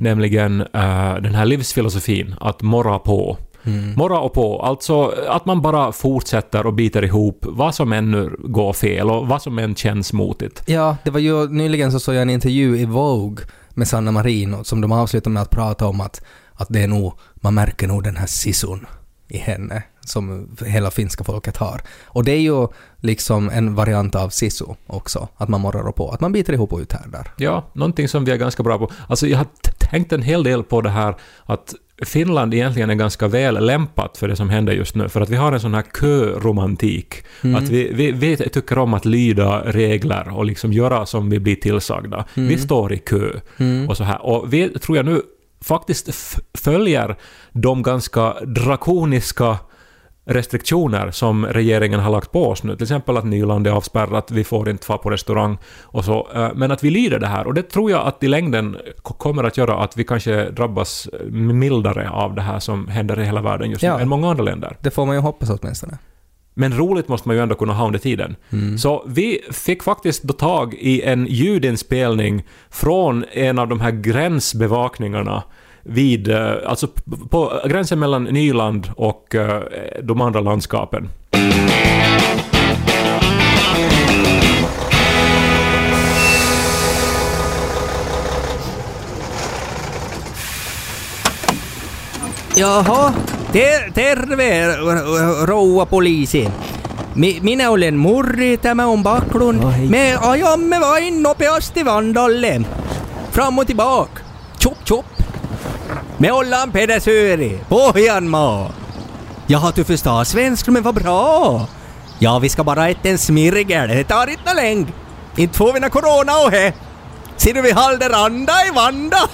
Nämligen 0.00 0.60
eh, 0.60 1.14
den 1.14 1.34
här 1.34 1.44
livsfilosofin, 1.44 2.34
att 2.40 2.62
morra 2.62 2.98
på. 2.98 3.36
Mm. 3.64 3.94
Morra 3.94 4.20
och 4.20 4.32
på, 4.32 4.62
alltså 4.62 5.14
att 5.28 5.44
man 5.44 5.62
bara 5.62 5.92
fortsätter 5.92 6.66
och 6.66 6.74
biter 6.74 7.04
ihop 7.04 7.38
vad 7.48 7.74
som 7.74 7.92
ännu 7.92 8.36
går 8.38 8.72
fel 8.72 9.10
och 9.10 9.26
vad 9.26 9.42
som 9.42 9.58
än 9.58 9.74
känns 9.74 10.12
motigt. 10.12 10.62
Ja, 10.66 10.96
det 11.04 11.10
var 11.10 11.20
ju 11.20 11.48
nyligen 11.48 11.92
så 11.92 12.00
såg 12.00 12.14
jag 12.14 12.22
en 12.22 12.30
intervju 12.30 12.78
i 12.78 12.84
Vogue 12.84 13.46
med 13.70 13.88
Sanna 13.88 14.10
Marin 14.10 14.64
som 14.64 14.80
de 14.80 14.92
avslutade 14.92 15.34
med 15.34 15.42
att 15.42 15.50
prata 15.50 15.86
om 15.86 16.00
att, 16.00 16.24
att 16.52 16.68
det 16.70 16.82
är 16.82 16.88
nog, 16.88 17.18
man 17.34 17.54
märker 17.54 17.86
nog 17.86 18.04
den 18.04 18.16
här 18.16 18.26
sisun 18.26 18.86
i 19.32 19.38
henne 19.38 19.82
som 20.00 20.56
hela 20.66 20.90
finska 20.90 21.24
folket 21.24 21.56
har. 21.56 21.80
Och 22.04 22.24
det 22.24 22.32
är 22.32 22.40
ju 22.40 22.68
liksom 23.00 23.50
en 23.50 23.74
variant 23.74 24.14
av 24.14 24.28
sisu 24.28 24.64
också, 24.86 25.28
att 25.36 25.48
man 25.48 25.60
morrar 25.60 25.92
på, 25.92 26.10
att 26.10 26.20
man 26.20 26.32
biter 26.32 26.52
ihop 26.52 26.72
och 26.72 26.80
uthärdar. 26.80 27.32
Ja, 27.36 27.70
någonting 27.72 28.08
som 28.08 28.24
vi 28.24 28.32
är 28.32 28.36
ganska 28.36 28.62
bra 28.62 28.78
på. 28.78 28.90
Alltså 29.08 29.26
jag 29.26 29.38
har 29.38 29.46
tänkt 29.78 30.12
en 30.12 30.22
hel 30.22 30.42
del 30.44 30.62
på 30.62 30.80
det 30.80 30.90
här 30.90 31.14
att 31.44 31.74
Finland 32.04 32.54
egentligen 32.54 32.90
är 32.90 32.94
ganska 32.94 33.28
väl 33.28 33.66
lämpat 33.66 34.16
för 34.16 34.28
det 34.28 34.36
som 34.36 34.50
händer 34.50 34.72
just 34.72 34.94
nu, 34.94 35.08
för 35.08 35.20
att 35.20 35.28
vi 35.28 35.36
har 35.36 35.52
en 35.52 35.60
sån 35.60 35.74
här 35.74 35.84
köromantik. 36.00 37.14
Att 37.56 37.68
vi, 37.68 37.92
vi, 37.92 38.12
vi 38.12 38.36
tycker 38.36 38.78
om 38.78 38.94
att 38.94 39.04
lyda 39.04 39.60
regler 39.60 40.36
och 40.36 40.44
liksom 40.44 40.72
göra 40.72 41.06
som 41.06 41.30
vi 41.30 41.40
blir 41.40 41.56
tillsagda. 41.56 42.24
Vi 42.34 42.58
står 42.58 42.92
i 42.92 42.98
kö 42.98 43.30
och 43.88 43.96
så 43.96 44.04
här. 44.04 44.26
Och 44.26 44.52
vi, 44.52 44.68
tror 44.68 44.96
jag 44.96 45.06
nu, 45.06 45.22
faktiskt 45.62 46.38
följer 46.58 47.16
de 47.52 47.82
ganska 47.82 48.34
drakoniska 48.46 49.58
restriktioner 50.24 51.10
som 51.10 51.46
regeringen 51.46 52.00
har 52.00 52.10
lagt 52.10 52.32
på 52.32 52.48
oss 52.48 52.62
nu. 52.62 52.74
Till 52.76 52.82
exempel 52.82 53.16
att 53.16 53.24
Nyland 53.24 53.66
är 53.66 53.70
avspärrat, 53.70 54.30
vi 54.30 54.44
får 54.44 54.68
inte 54.70 54.88
vara 54.88 54.98
på 54.98 55.10
restaurang 55.10 55.58
och 55.82 56.04
så. 56.04 56.28
Eh, 56.34 56.48
Men 56.54 56.70
att 56.70 56.84
vi 56.84 56.90
lyder 56.90 57.18
det 57.18 57.26
här 57.26 57.46
och 57.46 57.54
det 57.54 57.62
tror 57.62 57.90
jag 57.90 58.06
att 58.06 58.22
i 58.22 58.28
längden 58.28 58.76
kommer 59.02 59.44
att 59.44 59.56
göra 59.56 59.76
att 59.76 59.96
vi 59.96 60.04
kanske 60.04 60.50
drabbas 60.50 61.06
eh, 61.12 61.26
mildare 61.30 62.10
av 62.10 62.34
det 62.34 62.42
här 62.42 62.58
som 62.58 62.88
händer 62.88 63.20
i 63.20 63.24
hela 63.24 63.42
världen 63.42 63.70
just 63.70 63.82
nu 63.82 63.88
Ja. 63.88 64.00
än 64.00 64.08
många 64.08 64.30
andra 64.30 64.44
länder. 64.44 64.76
Det 64.80 64.90
får 64.90 65.06
man 65.06 65.14
ju 65.14 65.20
hoppas 65.20 65.50
åtminstone. 65.50 65.98
Men 66.54 66.78
roligt 66.78 67.08
måste 67.08 67.28
man 67.28 67.36
ju 67.36 67.42
ändå 67.42 67.54
kunna 67.54 67.72
ha 67.72 67.86
under 67.86 67.98
tiden. 67.98 68.36
Så 68.78 69.04
vi 69.06 69.40
fick 69.50 69.82
faktiskt 69.82 70.22
då 70.22 70.32
tag 70.32 70.74
i 70.74 71.02
en 71.02 71.26
ljudinspelning 71.26 72.44
från 72.70 73.24
en 73.32 73.58
av 73.58 73.68
de 73.68 73.80
här 73.80 73.90
gränsbevakningarna 73.90 75.42
vid, 75.82 76.28
eh, 76.28 76.52
alltså 76.66 76.88
på 77.30 77.60
gränsen 77.68 77.98
mellan 77.98 78.24
Nyland 78.24 78.90
och 78.96 79.34
eh, 79.34 79.62
de 80.02 80.20
andra 80.20 80.40
landskapen. 80.40 81.08
Jaha, 92.56 93.14
ter, 93.52 93.92
terve 93.92 94.76
rouva 95.44 95.86
poliisi. 95.86 96.48
Mi, 97.14 97.38
minä 97.42 97.70
olen 97.70 97.94
Murri, 97.94 98.56
tämä 98.56 98.86
on 98.86 99.02
Backlund. 99.02 99.62
Me 99.88 100.18
ajamme 100.20 100.80
vain 100.80 101.22
nopeasti 101.22 101.84
Vandalle. 101.84 102.60
Fram 103.30 103.58
och 103.58 103.66
tillbaka. 103.66 104.22
Chop 104.62 104.84
chop. 104.84 105.06
Me 106.18 106.32
ollaan 106.32 106.72
Pedersöri, 106.72 107.60
Pohjanmaa. 107.68 108.72
Jaha, 109.46 109.72
du 109.76 109.84
förstår 109.84 110.24
svenska, 110.24 110.70
men 110.70 110.82
vad 110.82 110.94
bra. 110.94 111.66
Ja, 112.18 112.38
vi 112.38 112.48
ska 112.48 112.64
bara 112.64 112.88
äta 112.88 113.08
en 113.08 113.18
smirgel. 113.18 113.88
Det 113.88 114.04
tar 114.04 114.30
inte 114.30 114.54
länge. 114.54 114.86
Inte 115.36 115.58
får 115.58 115.72
vi 115.72 115.80
na 115.80 115.90
corona 115.90 116.36
och 116.36 116.52
he. 116.52 116.72
Ser 117.36 117.54
du 117.54 117.62
vi 117.62 117.72
Halderanda 117.72 118.52
i 118.66 118.70
Vanda? 118.74 119.18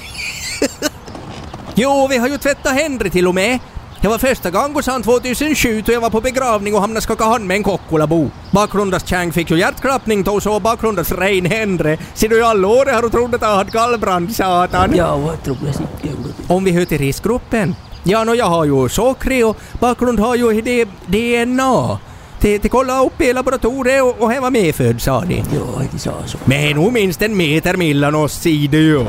Jo, 1.81 2.07
vi 2.11 2.19
har 2.19 2.29
ju 2.29 2.39
tvättat 2.39 2.73
Henry 2.73 3.11
till 3.11 3.29
och 3.29 3.35
med. 3.35 3.59
Det 4.01 4.09
var 4.09 4.19
första 4.19 4.51
gången 4.51 4.83
sedan 4.83 5.03
2007 5.03 5.83
då 5.87 5.93
jag 5.93 6.01
var 6.01 6.11
på 6.11 6.21
begravning 6.21 6.75
och 6.75 6.81
hamnade 6.81 7.01
skaka 7.01 7.25
hand 7.25 7.47
med 7.47 7.57
en 7.57 7.63
Kokkolabo. 7.63 8.31
Baklundas 8.51 9.05
Chang 9.05 9.33
fick 9.33 9.51
ju 9.51 9.59
hjärtklappning 9.59 10.23
då 10.23 10.41
så 10.41 10.61
Baklundas 10.61 11.13
Rein 11.13 11.45
Henry. 11.47 11.97
Ser 12.15 12.29
du 12.29 12.39
i 12.39 12.43
alla 12.43 12.69
år 12.69 12.93
har 12.93 13.03
du 13.03 13.11
trott 13.11 13.35
att 13.35 13.43
han 13.43 13.57
hade 13.57 13.71
gallbrand, 13.71 14.37
satan. 14.37 14.97
Joo, 14.97 15.17
vad 15.17 15.45
kul. 16.03 16.33
Om 16.49 16.65
vi 16.65 16.71
hör 16.73 16.85
till 16.85 16.99
riskgruppen? 16.99 17.75
Ja, 18.05 18.25
no, 18.25 18.35
jag 18.35 18.47
har 18.47 18.65
ju 18.65 18.89
sockret 18.89 19.45
och 19.45 19.57
Baklund 19.81 20.21
har 20.21 20.37
ju 20.37 20.61
det 20.63 20.85
DNA. 21.07 21.99
Till, 22.41 22.61
till 22.61 22.71
kolla 22.71 23.05
upp 23.05 23.21
i 23.21 23.33
laboratoriet 23.33 24.03
och, 24.03 24.21
och 24.21 24.33
han 24.33 24.43
var 24.43 24.51
medfödd 24.51 25.03
sa 25.03 25.21
de. 25.21 25.35
Joo, 25.35 25.83
inte 25.83 25.99
sa 25.99 26.13
så. 26.27 26.39
Men 26.45 26.77
nog 26.77 26.93
minst 26.93 27.23
en 27.23 27.37
meter 27.37 27.77
mellan 27.77 28.15
oss 28.15 28.33
sidor 28.33 28.81
ju. 28.81 29.07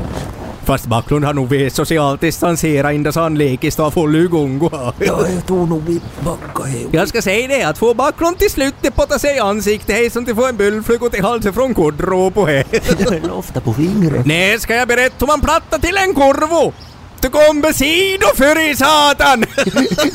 Fast 0.69 0.85
Backlund 0.85 1.25
har 1.25 1.33
nog 1.33 1.49
vet 1.49 1.73
socialt 1.73 2.21
distansera 2.21 2.93
innan 2.93 3.13
han 3.15 3.37
lekis 3.37 3.79
och 3.79 3.93
full 3.93 4.15
igång. 4.15 4.59
Joo, 4.61 5.27
jag 5.35 5.45
tror 5.47 5.67
nog 5.67 5.83
vi 5.85 5.99
backar 6.25 6.63
hem. 6.63 6.89
Jag 6.91 7.09
ska 7.09 7.21
säga 7.21 7.47
det 7.47 7.63
att 7.63 7.77
få 7.77 7.93
Backlund 7.93 8.37
till 8.37 8.49
slut 8.49 8.75
potta 8.95 9.19
sig 9.19 9.35
i 9.35 9.39
ansiktet 9.39 9.95
hej 9.95 10.09
som 10.09 10.25
till 10.25 10.35
få 10.35 10.47
en 10.47 10.57
bullfluga 10.57 11.09
till 11.09 11.23
halsen 11.23 11.53
från 11.53 11.73
kuddrå 11.73 12.31
på 12.31 12.45
he. 12.45 12.63
Det 12.71 13.01
är 13.01 13.21
väl 13.21 13.31
ofta 13.31 13.61
på 13.61 13.73
fingret. 13.73 14.25
Nej, 14.25 14.59
ska 14.59 14.75
jag 14.75 14.87
berätta 14.87 15.15
hur 15.19 15.27
man 15.27 15.41
plattar 15.41 15.79
till 15.79 15.97
en 15.97 16.15
kurvo? 16.15 16.73
Du 17.21 17.29
kommer 17.29 17.73
sido 17.73 18.27
för 18.35 18.71
i 18.71 18.75
satan! 18.75 19.45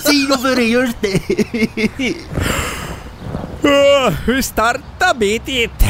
Sido 0.04 0.36
för 0.36 0.56
dig, 0.56 0.72
just 0.72 0.96
det. 1.00 1.20
Hur 4.26 4.42
startar 4.42 5.18
bitit? 5.18 5.84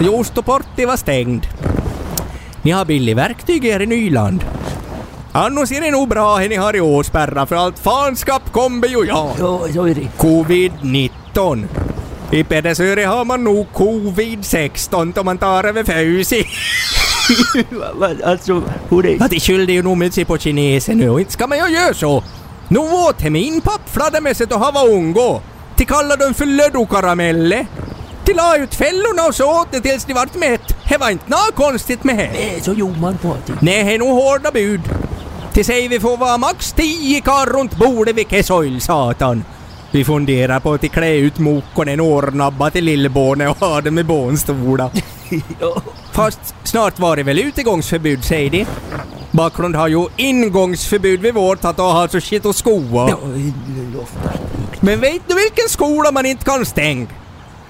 Just 0.00 0.38
och 0.38 0.44
porti 0.44 0.86
var 0.86 0.96
stängd. 0.96 1.46
Ni 2.62 2.70
har 2.70 2.84
billig 2.84 3.16
verktyg 3.16 3.64
här 3.64 3.82
i 3.82 3.86
Nyland. 3.86 4.44
Annars 5.32 5.72
är 5.72 5.80
det 5.80 5.90
nog 5.90 6.08
bra 6.08 6.38
att 6.38 6.48
ni 6.50 6.56
har 6.56 6.76
i 6.76 6.80
åspärra 6.80 7.46
för 7.46 7.56
allt 7.56 7.78
fanskap 7.78 8.52
kommer 8.52 8.88
ju 8.88 9.04
ja. 9.06 9.32
Ja, 9.38 9.60
så 9.74 9.84
är 9.86 9.94
det. 9.94 10.08
Covid-19. 10.18 11.64
I 12.30 12.44
Pedersöre 12.44 13.00
har 13.04 13.24
man 13.24 13.44
nog 13.44 13.66
covid-16 13.74 15.18
om 15.18 15.24
man 15.26 15.38
tar 15.38 15.64
över 15.64 15.82
va- 17.98 18.16
Alltså, 18.30 18.62
hur 18.90 19.06
är 19.06 19.16
Ja, 19.20 19.28
de 19.28 19.40
skyllde 19.40 19.72
ju 19.72 19.82
nog 19.82 19.96
med 19.98 20.14
sig 20.14 20.24
på 20.24 20.38
kinesen 20.38 20.98
nu 20.98 21.10
och 21.10 21.20
inte 21.20 21.32
ska 21.32 21.46
man 21.46 21.58
ju 21.58 21.68
göra 21.74 21.94
så. 21.94 22.24
Nu 22.68 22.78
åt 22.78 23.20
hem 23.22 23.36
in 23.36 23.60
pappfladdermässet 23.60 24.52
och 24.52 24.60
hava 24.60 24.82
ungo. 24.84 25.40
De 25.76 25.84
kallade 25.84 26.24
dem 26.24 26.34
för 26.34 26.46
löddokaramelle. 26.46 27.66
De 28.24 28.34
la 28.34 28.56
ut 28.56 28.74
fällorna 28.74 29.26
och 29.28 29.34
så 29.34 29.60
åt 29.60 29.68
det 29.70 29.80
tills 29.80 30.04
de 30.04 30.14
vart 30.14 30.34
mätt. 30.34 30.76
Det 30.88 30.98
var 30.98 31.10
inte 31.10 31.30
något 31.30 31.54
konstigt 31.54 32.04
med 32.04 32.18
det. 32.18 32.30
det? 32.54 32.64
Så 32.64 32.72
gjorde 32.72 33.00
man 33.00 33.18
på 33.18 33.36
det. 33.46 33.52
Nej, 33.60 33.84
det 33.84 33.94
är 33.94 33.98
nog 33.98 34.08
hårda 34.08 34.50
bud. 34.50 34.80
Till 35.52 35.64
säger 35.64 35.88
vi 35.88 36.00
får 36.00 36.16
vara 36.16 36.38
max 36.38 36.72
tio 36.72 37.20
karl 37.20 37.48
runt 37.48 37.76
bordet 37.76 38.16
vid 38.16 38.30
Kesoil, 38.30 38.80
satan. 38.80 39.44
Vi 39.90 40.04
funderar 40.04 40.60
på 40.60 40.72
att 40.72 40.92
klä 40.92 41.14
ut 41.14 41.38
mokkonen 41.38 42.00
årnabba 42.00 42.70
till 42.70 42.84
lillbåne 42.84 43.48
och 43.48 43.56
ha 43.56 43.80
det 43.80 43.90
med 43.90 44.06
bånstolar. 44.06 44.90
Fast 46.12 46.54
snart 46.64 46.98
var 46.98 47.16
det 47.16 47.22
väl 47.22 47.38
utegångsförbud, 47.38 48.24
säger 48.24 48.50
de. 48.50 48.66
Backlund 49.30 49.76
har 49.76 49.88
ju 49.88 50.06
ingångsförbud 50.16 51.20
vid 51.20 51.34
vårt 51.34 51.64
att 51.64 51.76
ha 51.76 52.08
så 52.08 52.20
shit 52.20 52.44
och 52.44 52.54
skoa. 52.54 53.18
Men 54.80 55.00
vet 55.00 55.22
du 55.28 55.34
vilken 55.34 55.68
skola 55.68 56.12
man 56.12 56.26
inte 56.26 56.44
kan 56.44 56.66
stänga? 56.66 57.06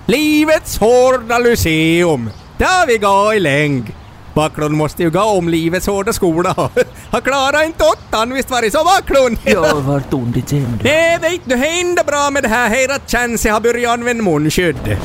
Livets 0.06 0.78
hårda 0.78 1.38
lyceum. 1.38 2.30
Där 2.58 2.86
vi 2.86 2.98
gå 2.98 3.34
i 3.34 3.40
längd. 3.40 3.92
Backlund 4.34 4.74
måste 4.74 5.02
ju 5.02 5.10
gå 5.10 5.22
om 5.22 5.48
livets 5.48 5.86
hårda 5.86 6.12
skola. 6.12 6.54
Han 7.10 7.22
klarar 7.22 7.62
inte 7.64 7.84
åttan, 7.84 8.34
visst 8.34 8.50
var 8.50 8.62
det 8.62 8.70
så 8.70 8.84
Backlund? 8.84 9.38
Ja, 9.44 9.74
vart 9.74 10.14
ont 10.14 10.34
det 10.34 10.48
sen. 10.48 10.80
Nej, 10.84 11.18
vet 11.20 11.40
du, 11.44 11.56
det 11.56 12.00
är 12.00 12.04
bra 12.04 12.30
med 12.30 12.42
det 12.42 12.48
här 12.48 12.70
hela 12.70 12.98
chans 13.06 13.44
jag 13.44 13.52
har 13.52 13.60
börjat 13.60 13.92
använda 13.92 14.24
munskydd. 14.24 14.98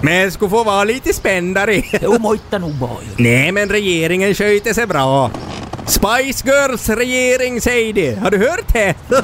Men 0.00 0.32
skulle 0.32 0.50
få 0.50 0.64
vara 0.64 0.84
lite 0.84 1.12
spändare. 1.12 1.82
Jo, 2.02 2.18
mojta 2.18 2.58
nog 2.58 2.74
bara. 2.74 2.90
Nej, 3.16 3.52
men 3.52 3.68
regeringen 3.68 4.34
sköter 4.34 4.72
sig 4.72 4.86
bra. 4.86 5.30
Spice 5.86 6.48
Girls 6.48 6.88
regering 6.88 7.60
säger 7.60 7.92
det. 7.92 8.14
Har 8.20 8.30
du 8.30 8.38
hört 8.38 8.72
det? 8.72 8.94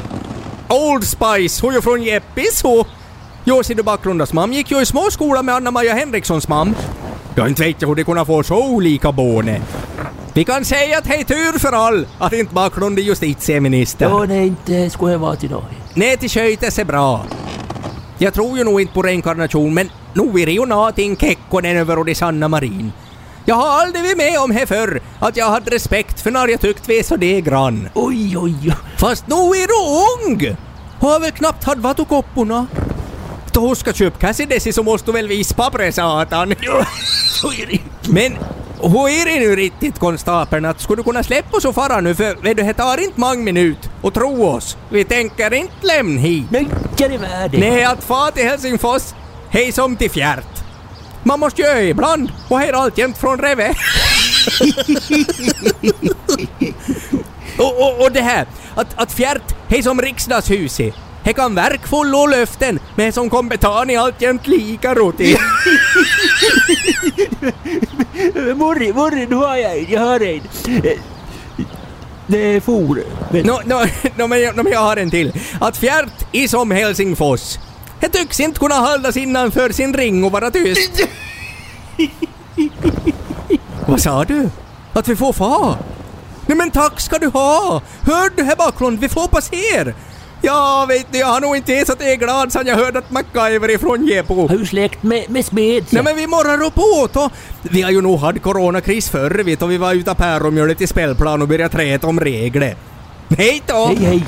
Old 0.68 1.04
Spice, 1.04 1.62
hon 1.62 1.70
är 1.70 1.76
ju 1.76 1.82
från 1.82 2.02
Jeppis 2.02 2.62
hon. 2.62 2.84
Jo, 3.48 3.62
ser 3.62 3.74
du 3.74 3.82
Backlundas 3.82 4.32
mam 4.32 4.52
gick 4.52 4.70
ju 4.70 4.80
i 4.80 4.86
småskola 4.86 5.42
med 5.42 5.54
Anna-Maja 5.54 5.94
Henrikssons 5.94 6.48
mam. 6.48 6.74
Jag 7.34 7.48
inte 7.48 7.62
vet 7.62 7.82
jag 7.82 7.88
hur 7.88 7.94
de 7.94 8.04
kunde 8.04 8.24
få 8.24 8.42
så 8.42 8.68
olika 8.68 9.12
båne. 9.12 9.60
Vi 10.32 10.44
kan 10.44 10.64
säga 10.64 10.98
att 10.98 11.10
är 11.10 11.24
tur 11.24 11.58
för 11.58 11.72
all 11.72 12.06
att 12.18 12.32
inte 12.32 12.54
Backlund 12.54 12.98
är 12.98 13.02
justitieminister. 13.02 14.08
Ja, 14.08 14.24
nej, 14.24 14.46
inte 14.46 14.90
skulle 14.90 15.12
jag 15.12 15.18
vara 15.18 15.36
till 15.36 15.50
då. 15.50 15.64
Nej, 15.94 16.16
till 16.16 16.30
sköter 16.30 16.70
sig 16.70 16.84
bra. 16.84 17.24
Jag 18.18 18.34
tror 18.34 18.58
ju 18.58 18.64
nog 18.64 18.80
inte 18.80 18.94
på 18.94 19.02
reinkarnation, 19.02 19.74
men 19.74 19.90
nog 20.14 20.40
är 20.40 20.46
det 20.46 20.52
ju 20.52 20.66
någonting 20.66 21.16
Kekkonen 21.16 21.76
över 21.76 21.98
och 21.98 22.04
det 22.04 22.14
sanna 22.14 22.48
marin. 22.48 22.92
Jag 23.44 23.54
har 23.54 23.80
aldrig 23.82 24.04
varit 24.04 24.16
med 24.16 24.40
om 24.40 24.50
här 24.50 24.66
förr, 24.66 25.00
att 25.18 25.36
jag 25.36 25.50
hade 25.50 25.70
respekt 25.70 26.20
för 26.20 26.30
när 26.30 26.48
jag 26.48 26.60
tyckt 26.60 26.88
vi 26.88 26.98
är 26.98 27.02
så 27.02 27.16
det 27.16 27.40
grann. 27.40 27.88
Oj, 27.94 28.38
oj, 28.38 28.56
oj. 28.64 28.72
Fast 28.98 29.26
nu 29.26 29.34
är 29.34 29.66
du 29.66 29.78
ung! 30.26 30.56
Har 31.00 31.20
väl 31.20 31.30
knappt 31.30 31.64
haft 31.64 31.78
vatukopporna. 31.78 32.66
Då 33.58 33.66
hon 33.66 33.76
ska 33.76 33.92
köpa 33.92 34.18
Cassidesi 34.18 34.72
så 34.72 34.82
måste 34.82 35.06
du 35.06 35.12
väl 35.12 35.28
visa 35.28 35.54
pappret 35.54 35.94
satan. 35.94 36.54
Så 37.40 37.52
är 37.52 37.66
det. 37.66 37.80
Men 38.08 38.32
hur 38.82 39.08
är 39.08 39.24
det 39.24 39.40
nu 39.40 39.56
riktigt 39.56 39.98
konstapeln 39.98 40.64
att 40.64 40.80
skulle 40.80 40.96
du 40.96 41.04
kunna 41.04 41.22
släppa 41.22 41.56
oss 41.56 41.64
och 41.64 41.74
fara 41.74 42.00
nu 42.00 42.14
för 42.14 42.34
vet 42.42 42.56
du, 42.56 42.62
det 42.62 42.74
tar 42.74 43.00
inte 43.00 43.20
många 43.20 43.40
minut. 43.40 43.90
Och 44.02 44.14
tro 44.14 44.46
oss, 44.46 44.76
vi 44.90 45.04
tänker 45.04 45.54
inte 45.54 45.86
lämna 45.86 46.20
hit. 46.20 46.44
Nej, 46.50 46.66
är 46.98 47.08
det 47.08 47.18
värde. 47.18 47.58
Nej, 47.58 47.84
att 47.84 48.04
fara 48.04 48.30
till 48.30 48.44
Helsingfors, 48.44 49.02
hej 49.50 49.72
som 49.72 49.96
till 49.96 50.10
fjärt. 50.10 50.64
Man 51.22 51.40
måste 51.40 51.62
ju 51.62 51.88
ibland 51.88 52.32
och 52.48 52.60
här 52.60 52.72
alltjämt 52.72 53.18
från 53.18 53.38
Reve. 53.38 53.74
och, 57.58 57.82
och, 57.82 58.04
och 58.04 58.12
det 58.12 58.20
här, 58.20 58.46
att, 58.74 58.86
att 58.94 59.12
fjärt, 59.12 59.54
hej 59.68 59.82
som 59.82 60.02
riksdagshuset. 60.02 60.94
Här 61.28 61.32
kan 61.32 61.54
verk 61.54 61.86
full 61.86 62.14
och 62.14 62.28
löften, 62.28 62.78
men 62.94 63.12
som 63.12 63.30
kom 63.30 63.48
betalning 63.48 63.96
alltjämt 63.96 64.46
lika 64.46 64.94
roti. 64.94 65.36
Morri, 68.54 68.92
morri, 68.92 69.26
nu 69.26 69.34
har 69.36 69.56
jag 69.56 69.78
en. 69.78 69.86
Jag 69.90 70.00
har 70.00 70.20
en. 70.20 70.40
Eh, 70.84 70.98
Det 72.26 72.38
är 72.56 72.60
for. 72.60 73.02
Men, 73.32 73.46
Nå, 73.46 73.60
nå, 73.64 73.84
nå, 74.16 74.26
men, 74.26 74.40
jag- 74.42 74.56
nå, 74.56 74.62
men 74.62 74.72
jag 74.72 74.80
har 74.80 74.96
en 74.96 75.10
till. 75.10 75.32
Att 75.60 75.76
fjärt 75.76 76.26
i 76.32 76.48
som 76.48 76.70
Helsingfors. 76.70 77.58
Det 78.00 78.08
tycks 78.08 78.40
inte 78.40 78.60
kunna 78.60 78.74
hållas 78.74 79.16
innanför 79.16 79.70
sin 79.70 79.94
ring 79.94 80.24
och 80.24 80.32
vara 80.32 80.50
tyst. 80.50 81.00
Vad 83.86 84.00
sa 84.00 84.24
du? 84.24 84.48
Att 84.92 85.08
vi 85.08 85.16
får 85.16 85.32
fara? 85.32 85.78
Nej 86.46 86.56
men 86.56 86.70
tack 86.70 87.00
ska 87.00 87.18
du 87.18 87.26
ha! 87.26 87.82
Hör 88.02 88.30
du 88.36 88.42
här 88.42 88.56
Backlund, 88.56 89.00
vi 89.00 89.08
får 89.08 89.28
passera! 89.28 89.92
Ja, 90.42 90.86
vet 90.88 91.06
du, 91.12 91.18
jag 91.18 91.26
har 91.26 91.40
nog 91.40 91.56
inte 91.56 91.72
ens 91.72 91.90
att 91.90 92.00
jag 92.00 92.12
är 92.12 92.16
glad 92.16 92.52
sen 92.52 92.66
jag 92.66 92.76
hörde 92.76 92.98
att 92.98 93.10
MacGyver 93.10 93.70
är 93.70 93.78
från 93.78 94.06
Jepo. 94.06 94.48
har 94.48 94.56
ju 94.56 94.66
släkt 94.66 95.02
med, 95.02 95.30
med 95.30 95.44
smed. 95.44 95.84
Nej 95.90 96.02
men 96.02 96.16
vi 96.16 96.26
morrar 96.26 96.62
upp 96.62 96.78
åt 96.78 97.16
och 97.16 97.32
Vi 97.62 97.82
har 97.82 97.90
ju 97.90 98.00
nog 98.00 98.18
haft 98.18 98.42
coronakris 98.42 99.08
förr 99.08 99.42
vet 99.44 99.62
och 99.62 99.70
vi 99.70 99.78
var 99.78 99.94
ute 99.94 100.14
på 100.14 100.46
och 100.46 100.52
mjölet 100.52 100.80
i 100.80 100.86
spelplan 100.86 101.42
och 101.42 101.48
började 101.48 101.74
träta 101.74 102.06
om 102.06 102.20
regler. 102.20 102.76
Hej 103.28 103.62
då! 103.66 103.86
Hej, 103.86 103.96
hej. 103.96 104.24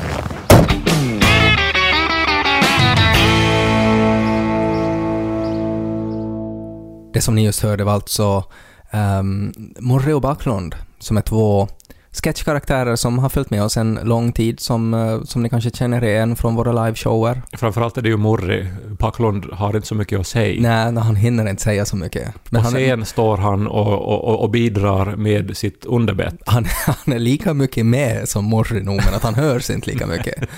Det 7.13 7.21
som 7.21 7.35
ni 7.35 7.45
just 7.45 7.63
hörde 7.63 7.85
var 7.85 7.93
alltså 7.93 8.45
um, 8.93 9.53
Morre 9.79 10.15
och 10.15 10.21
Backlund, 10.21 10.75
som 10.99 11.17
är 11.17 11.23
två 11.23 11.69
sketchkaraktärer 12.13 12.97
som 12.97 13.19
har 13.19 13.29
följt 13.29 13.51
med 13.51 13.63
oss 13.63 13.77
en 13.77 13.99
lång 14.03 14.33
tid, 14.33 14.61
som, 14.61 14.95
eh, 14.95 15.23
som 15.23 15.43
ni 15.43 15.49
kanske 15.49 15.71
känner 15.71 16.05
igen 16.05 16.37
från 16.37 16.55
våra 16.55 16.85
liveshower. 16.85 17.43
Framförallt 17.53 17.99
är 17.99 18.03
det 18.03 18.09
ju 18.09 18.17
Murri. 18.17 18.69
Packlund 18.99 19.45
har 19.53 19.77
inte 19.77 19.89
så 19.89 19.95
mycket 19.95 20.21
att 20.21 20.27
säga. 20.27 20.63
Nej, 20.63 20.93
nej, 20.93 21.03
han 21.03 21.17
hinner 21.17 21.49
inte 21.49 21.63
säga 21.63 21.85
så 21.85 21.97
mycket. 21.97 22.51
På 22.51 22.59
han, 22.59 22.77
är, 22.77 22.87
scen 22.87 23.05
står 23.05 23.37
han 23.37 23.67
och, 23.67 24.27
och, 24.27 24.43
och- 24.43 24.51
bidrar 24.51 25.17
med 25.17 25.57
sitt 25.57 25.85
underbett. 25.85 26.35
han, 26.47 26.67
han 26.87 27.15
är 27.15 27.19
lika 27.19 27.55
mycket 27.55 27.87
med 27.87 28.29
som 28.29 28.45
Morre 28.45 28.83
nog, 28.83 28.97
men 28.97 29.15
att 29.15 29.23
han 29.23 29.35
hörs 29.35 29.71
inte 29.71 29.91
lika 29.91 30.07
mycket. 30.07 30.35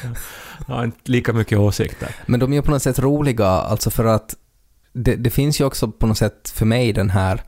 Han 0.66 0.76
har 0.76 0.84
inte 0.84 0.98
lika 1.04 1.32
mycket 1.32 1.58
åsikter. 1.58 2.08
Men 2.26 2.40
de 2.40 2.52
är 2.52 2.60
på 2.62 2.70
något 2.70 2.82
sätt 2.82 2.98
roliga, 2.98 3.46
alltså 3.46 3.90
för 3.90 4.04
att 4.04 4.34
det, 4.92 5.16
det 5.16 5.30
finns 5.30 5.60
ju 5.60 5.64
också 5.64 5.88
på 5.88 6.06
något 6.06 6.18
sätt 6.18 6.52
för 6.54 6.66
mig 6.66 6.92
den 6.92 7.10
här 7.10 7.42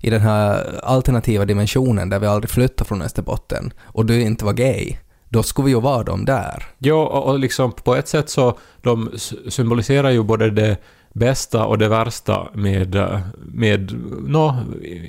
i 0.00 0.10
den 0.10 0.20
här 0.20 0.80
alternativa 0.84 1.44
dimensionen 1.44 2.08
där 2.08 2.18
vi 2.18 2.26
aldrig 2.26 2.50
flyttar 2.50 2.84
från 2.84 3.02
Österbotten 3.02 3.72
och 3.84 4.06
du 4.06 4.20
inte 4.20 4.44
var 4.44 4.52
gay, 4.52 4.96
då 5.28 5.42
skulle 5.42 5.66
vi 5.66 5.70
ju 5.70 5.80
vara 5.80 6.02
de 6.02 6.24
där. 6.24 6.64
Jo, 6.78 6.98
och, 6.98 7.38
liksom 7.38 7.72
på 7.72 7.94
ett 7.94 8.08
sätt 8.08 8.30
så 8.30 8.58
de 8.82 9.10
symboliserar 9.48 10.10
ju 10.10 10.22
både 10.22 10.50
det 10.50 10.76
bästa 11.12 11.66
och 11.66 11.78
det 11.78 11.88
värsta 11.88 12.48
med, 12.54 12.96
med 13.38 13.92
nå, 14.28 14.56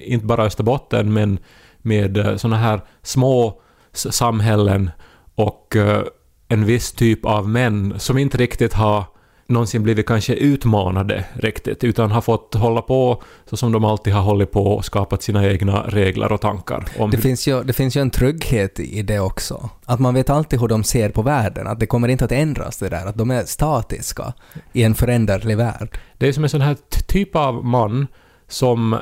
inte 0.06 0.26
bara 0.26 0.46
Österbotten, 0.46 1.14
men 1.14 1.40
med 1.78 2.36
såna 2.38 2.58
här 2.58 2.82
små 3.02 3.62
samhällen 3.94 4.90
och 5.36 5.76
eh, 5.76 6.04
en 6.48 6.66
viss 6.66 6.92
typ 6.92 7.26
av 7.26 7.50
män 7.50 7.94
som 7.98 8.18
inte 8.18 8.38
riktigt 8.38 8.74
har 8.74 9.04
någonsin 9.50 9.84
blivit 9.84 10.08
kanske 10.08 10.34
utmanade 10.34 11.26
riktigt, 11.34 11.84
utan 11.84 12.12
har 12.12 12.22
fått 12.22 12.56
hålla 12.56 12.82
på 12.82 13.24
så 13.50 13.58
som 13.58 13.72
de 13.72 13.86
alltid 13.86 14.14
har 14.14 14.22
hållit 14.22 14.52
på 14.52 14.64
och 14.64 14.86
skapat 14.86 15.24
sina 15.24 15.48
egna 15.48 15.84
regler 15.88 16.32
och 16.32 16.42
tankar. 16.42 16.86
Om 16.98 17.12
Det 17.12 17.18
finns, 17.18 17.48
ju, 17.48 17.64
det 17.64 17.74
finns 17.74 17.98
ju 17.98 18.02
en 18.02 18.10
trygghet 18.10 18.80
i 18.80 19.02
det 19.02 19.20
också. 19.20 19.70
Att 19.86 20.00
man 20.00 20.14
vet 20.14 20.30
alltid 20.30 20.60
hur 20.60 20.68
de 20.68 20.84
ser 20.84 21.10
på 21.10 21.22
världen, 21.22 21.68
att 21.68 21.80
det 21.80 21.88
kommer 21.88 22.08
inte 22.08 22.26
att 22.26 22.32
ändras 22.32 22.78
det 22.78 22.90
där, 22.90 23.06
att 23.06 23.16
de 23.16 23.32
är 23.32 23.44
statiska 23.46 24.34
i 24.74 24.84
en 24.84 24.96
föränderlig 24.96 25.58
värld. 25.58 26.00
Det 26.18 26.28
är 26.28 26.32
som 26.32 26.44
en 26.44 26.50
sån 26.50 26.62
här 26.62 26.78
typ 27.08 27.36
av 27.36 27.66
man 27.66 28.08
som 28.48 28.98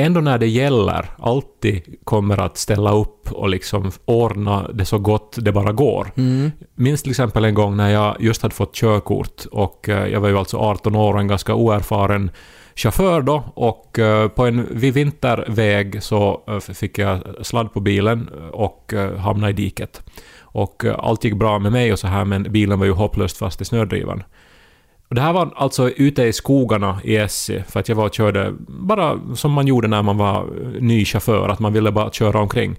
ändå 0.00 0.20
när 0.20 0.38
det 0.38 0.46
gäller 0.46 1.10
alltid 1.18 1.96
kommer 2.04 2.40
att 2.40 2.56
ställa 2.56 2.92
upp 2.92 3.32
och 3.32 3.48
liksom 3.48 3.90
ordna 4.04 4.68
det 4.72 4.84
så 4.84 4.98
gott 4.98 5.36
det 5.40 5.52
bara 5.52 5.72
går. 5.72 6.12
Mm. 6.16 6.50
Minns 6.74 7.02
till 7.02 7.10
exempel 7.10 7.44
en 7.44 7.54
gång 7.54 7.76
när 7.76 7.90
jag 7.90 8.16
just 8.20 8.42
hade 8.42 8.54
fått 8.54 8.74
körkort 8.74 9.44
och 9.52 9.88
eh, 9.88 10.06
jag 10.06 10.20
var 10.20 10.28
ju 10.28 10.38
alltså 10.38 10.56
18 10.56 10.96
år 10.96 11.14
och 11.14 11.20
en 11.20 11.28
ganska 11.28 11.54
oerfaren 11.54 12.30
chaufför 12.74 13.22
då 13.22 13.44
och 13.54 13.98
eh, 13.98 14.28
på 14.28 14.46
en 14.46 14.66
vid 14.70 14.94
vinterväg 14.94 16.02
så 16.02 16.42
eh, 16.48 16.58
fick 16.58 16.98
jag 16.98 17.20
sladd 17.42 17.72
på 17.72 17.80
bilen 17.80 18.28
och 18.52 18.94
hamnade 19.18 19.50
i 19.50 19.54
diket. 19.54 20.02
Och 20.40 20.84
allt 20.98 21.24
gick 21.24 21.34
bra 21.34 21.58
med 21.58 21.72
mig 21.72 21.92
och 21.92 21.98
så 21.98 22.06
här 22.06 22.24
men 22.24 22.42
bilen 22.42 22.78
var 22.78 22.86
ju 22.86 22.92
hopplöst 22.92 23.36
fast 23.36 23.60
i 23.60 23.64
snödrivan. 23.64 24.22
Och 25.10 25.16
det 25.16 25.20
här 25.20 25.32
var 25.32 25.52
alltså 25.56 25.90
ute 25.90 26.22
i 26.22 26.32
skogarna 26.32 27.00
i 27.04 27.16
Essi, 27.16 27.62
för 27.68 27.80
att 27.80 27.88
jag 27.88 27.96
var 27.96 28.04
och 28.04 28.14
körde 28.14 28.54
bara 28.68 29.20
som 29.34 29.52
man 29.52 29.66
gjorde 29.66 29.88
när 29.88 30.02
man 30.02 30.16
var 30.16 30.46
ny 30.80 31.04
chaufför, 31.04 31.48
att 31.48 31.58
man 31.58 31.72
ville 31.72 31.92
bara 31.92 32.10
köra 32.10 32.40
omkring. 32.40 32.76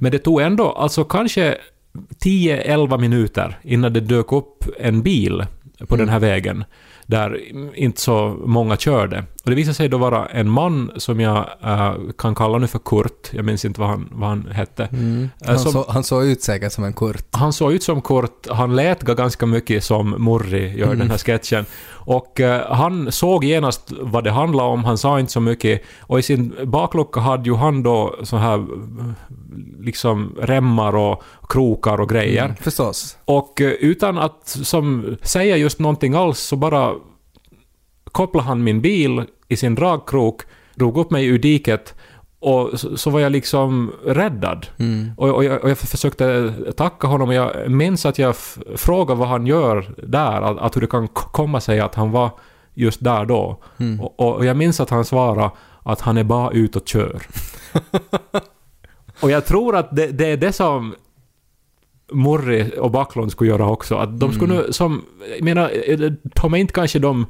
Men 0.00 0.12
det 0.12 0.18
tog 0.18 0.40
ändå 0.40 0.72
alltså 0.72 1.04
kanske 1.04 1.56
10-11 2.24 2.98
minuter 2.98 3.58
innan 3.62 3.92
det 3.92 4.00
dök 4.00 4.32
upp 4.32 4.64
en 4.80 5.02
bil 5.02 5.44
på 5.88 5.96
den 5.96 6.08
här 6.08 6.18
vägen 6.18 6.64
där 7.06 7.40
inte 7.74 8.00
så 8.00 8.36
många 8.46 8.76
körde. 8.76 9.24
Och 9.44 9.50
det 9.50 9.56
visade 9.56 9.74
sig 9.74 9.88
då 9.88 9.98
vara 9.98 10.26
en 10.26 10.50
man 10.50 10.90
som 10.96 11.20
jag 11.20 11.46
eh, 11.62 11.94
kan 12.18 12.34
kalla 12.34 12.58
nu 12.58 12.66
för 12.66 12.78
Kurt, 12.78 13.30
jag 13.32 13.44
minns 13.44 13.64
inte 13.64 13.80
vad 13.80 13.88
han, 13.88 14.08
vad 14.12 14.28
han 14.28 14.46
hette. 14.52 14.82
Eh, 14.84 15.48
Han, 15.48 15.58
som- 15.58 15.72
så, 15.72 15.84
han 15.88 16.04
såg 16.04 16.24
ut 16.24 16.42
säkert 16.42 16.72
som 16.72 16.84
en 16.84 16.92
Kurt. 16.92 17.26
han 17.30 17.52
såg 17.52 17.72
ut 17.72 17.82
som 17.82 18.02
Kurt, 18.02 18.46
han 18.50 18.76
lät 18.76 19.02
ganska 19.02 19.46
mycket 19.46 19.84
som 19.84 20.10
Murri 20.10 20.78
gör 20.78 20.94
den 20.94 21.10
här 21.10 21.18
sketchen. 21.18 21.64
Och 21.90 22.40
eh, 22.40 22.72
han 22.74 23.12
såg 23.12 23.44
genast 23.44 23.92
vad 24.00 24.24
det 24.24 24.30
handlade 24.30 24.68
om, 24.68 24.84
han 24.84 24.98
sa 24.98 25.20
inte 25.20 25.32
så 25.32 25.40
mycket. 25.40 25.82
Och 26.00 26.18
i 26.18 26.22
sin 26.22 26.54
baklucka 26.64 27.20
hade 27.20 27.44
ju 27.50 27.54
han 27.56 27.82
då 27.82 28.14
så 28.22 28.36
här 28.36 28.66
liksom 29.80 30.34
remmar 30.42 30.94
och 30.96 31.22
krokar 31.48 32.00
och 32.00 32.08
grejer. 32.08 32.54
Förstås. 32.60 33.16
Och 33.24 33.60
eh, 33.60 33.70
utan 33.70 34.18
att 34.18 34.48
som, 34.48 35.16
säga 35.22 35.56
just 35.56 35.78
någonting 35.78 36.14
alls 36.14 36.38
så 36.38 36.56
bara 36.56 36.94
kopplade 38.22 38.48
han 38.48 38.64
min 38.64 38.80
bil 38.80 39.24
i 39.48 39.56
sin 39.56 39.74
dragkrok, 39.74 40.42
drog 40.74 40.98
upp 40.98 41.10
mig 41.10 41.26
ur 41.26 41.38
diket 41.38 41.94
och 42.40 42.80
så, 42.80 42.96
så 42.96 43.10
var 43.10 43.20
jag 43.20 43.32
liksom 43.32 43.92
räddad. 44.06 44.66
Och, 45.16 45.28
och, 45.28 45.44
jag, 45.44 45.64
och 45.64 45.70
jag 45.70 45.78
försökte 45.78 46.52
tacka 46.76 47.06
honom 47.06 47.28
och 47.28 47.34
jag 47.34 47.70
minns 47.70 48.06
att 48.06 48.18
jag 48.18 48.36
frågade 48.76 49.20
vad 49.20 49.28
han 49.28 49.46
gör 49.46 49.94
där, 50.02 50.42
att, 50.42 50.58
att 50.58 50.76
hur 50.76 50.80
det 50.80 50.86
kan 50.86 51.08
komma 51.08 51.60
sig 51.60 51.80
att 51.80 51.94
han 51.94 52.10
var 52.10 52.30
just 52.74 53.04
där 53.04 53.24
då. 53.24 53.60
Och, 54.00 54.20
och, 54.20 54.36
och 54.36 54.44
jag 54.44 54.56
minns 54.56 54.80
att 54.80 54.90
han 54.90 55.04
svarade 55.04 55.50
att 55.82 56.00
han 56.00 56.18
är 56.18 56.24
bara 56.24 56.50
ute 56.50 56.78
och 56.78 56.88
kör. 56.88 57.22
och 59.20 59.30
jag 59.30 59.46
tror 59.46 59.76
att 59.76 59.96
det, 59.96 60.06
det 60.06 60.26
är 60.26 60.36
det 60.36 60.52
som 60.52 60.94
Murri 62.12 62.72
och 62.78 62.90
Backlund 62.90 63.32
skulle 63.32 63.50
göra 63.50 63.70
också. 63.70 63.94
Att 63.94 64.20
de 64.20 64.32
skulle 64.32 64.54
nu 64.54 64.72
som... 64.72 65.04
Jag 65.36 65.44
menar, 65.44 65.70
eh, 65.86 66.12
de 66.22 66.54
är 66.54 66.58
inte 66.58 66.72
kanske 66.72 66.98
de 66.98 67.26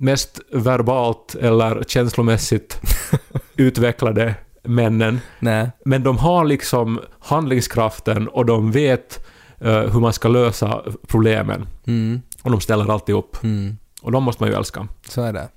mest 0.00 0.40
verbalt 0.52 1.34
eller 1.34 1.84
känslomässigt 1.86 2.80
utvecklade 3.56 4.34
männen. 4.62 5.20
Nej. 5.38 5.70
Men 5.84 6.02
de 6.02 6.18
har 6.18 6.44
liksom 6.44 7.00
handlingskraften 7.20 8.28
och 8.28 8.46
de 8.46 8.72
vet 8.72 9.26
eh, 9.58 9.80
hur 9.80 10.00
man 10.00 10.12
ska 10.12 10.28
lösa 10.28 10.82
problemen. 11.08 11.66
Mm. 11.86 12.22
Och 12.42 12.50
de 12.50 12.60
ställer 12.60 12.92
alltid 12.92 13.14
upp. 13.14 13.42
Mm. 13.42 13.76
Och 14.02 14.12
de 14.12 14.24
måste 14.24 14.42
man 14.42 14.50
ju 14.50 14.56
älska. 14.56 14.88
Så 15.08 15.22
är 15.22 15.32
det. 15.32 15.48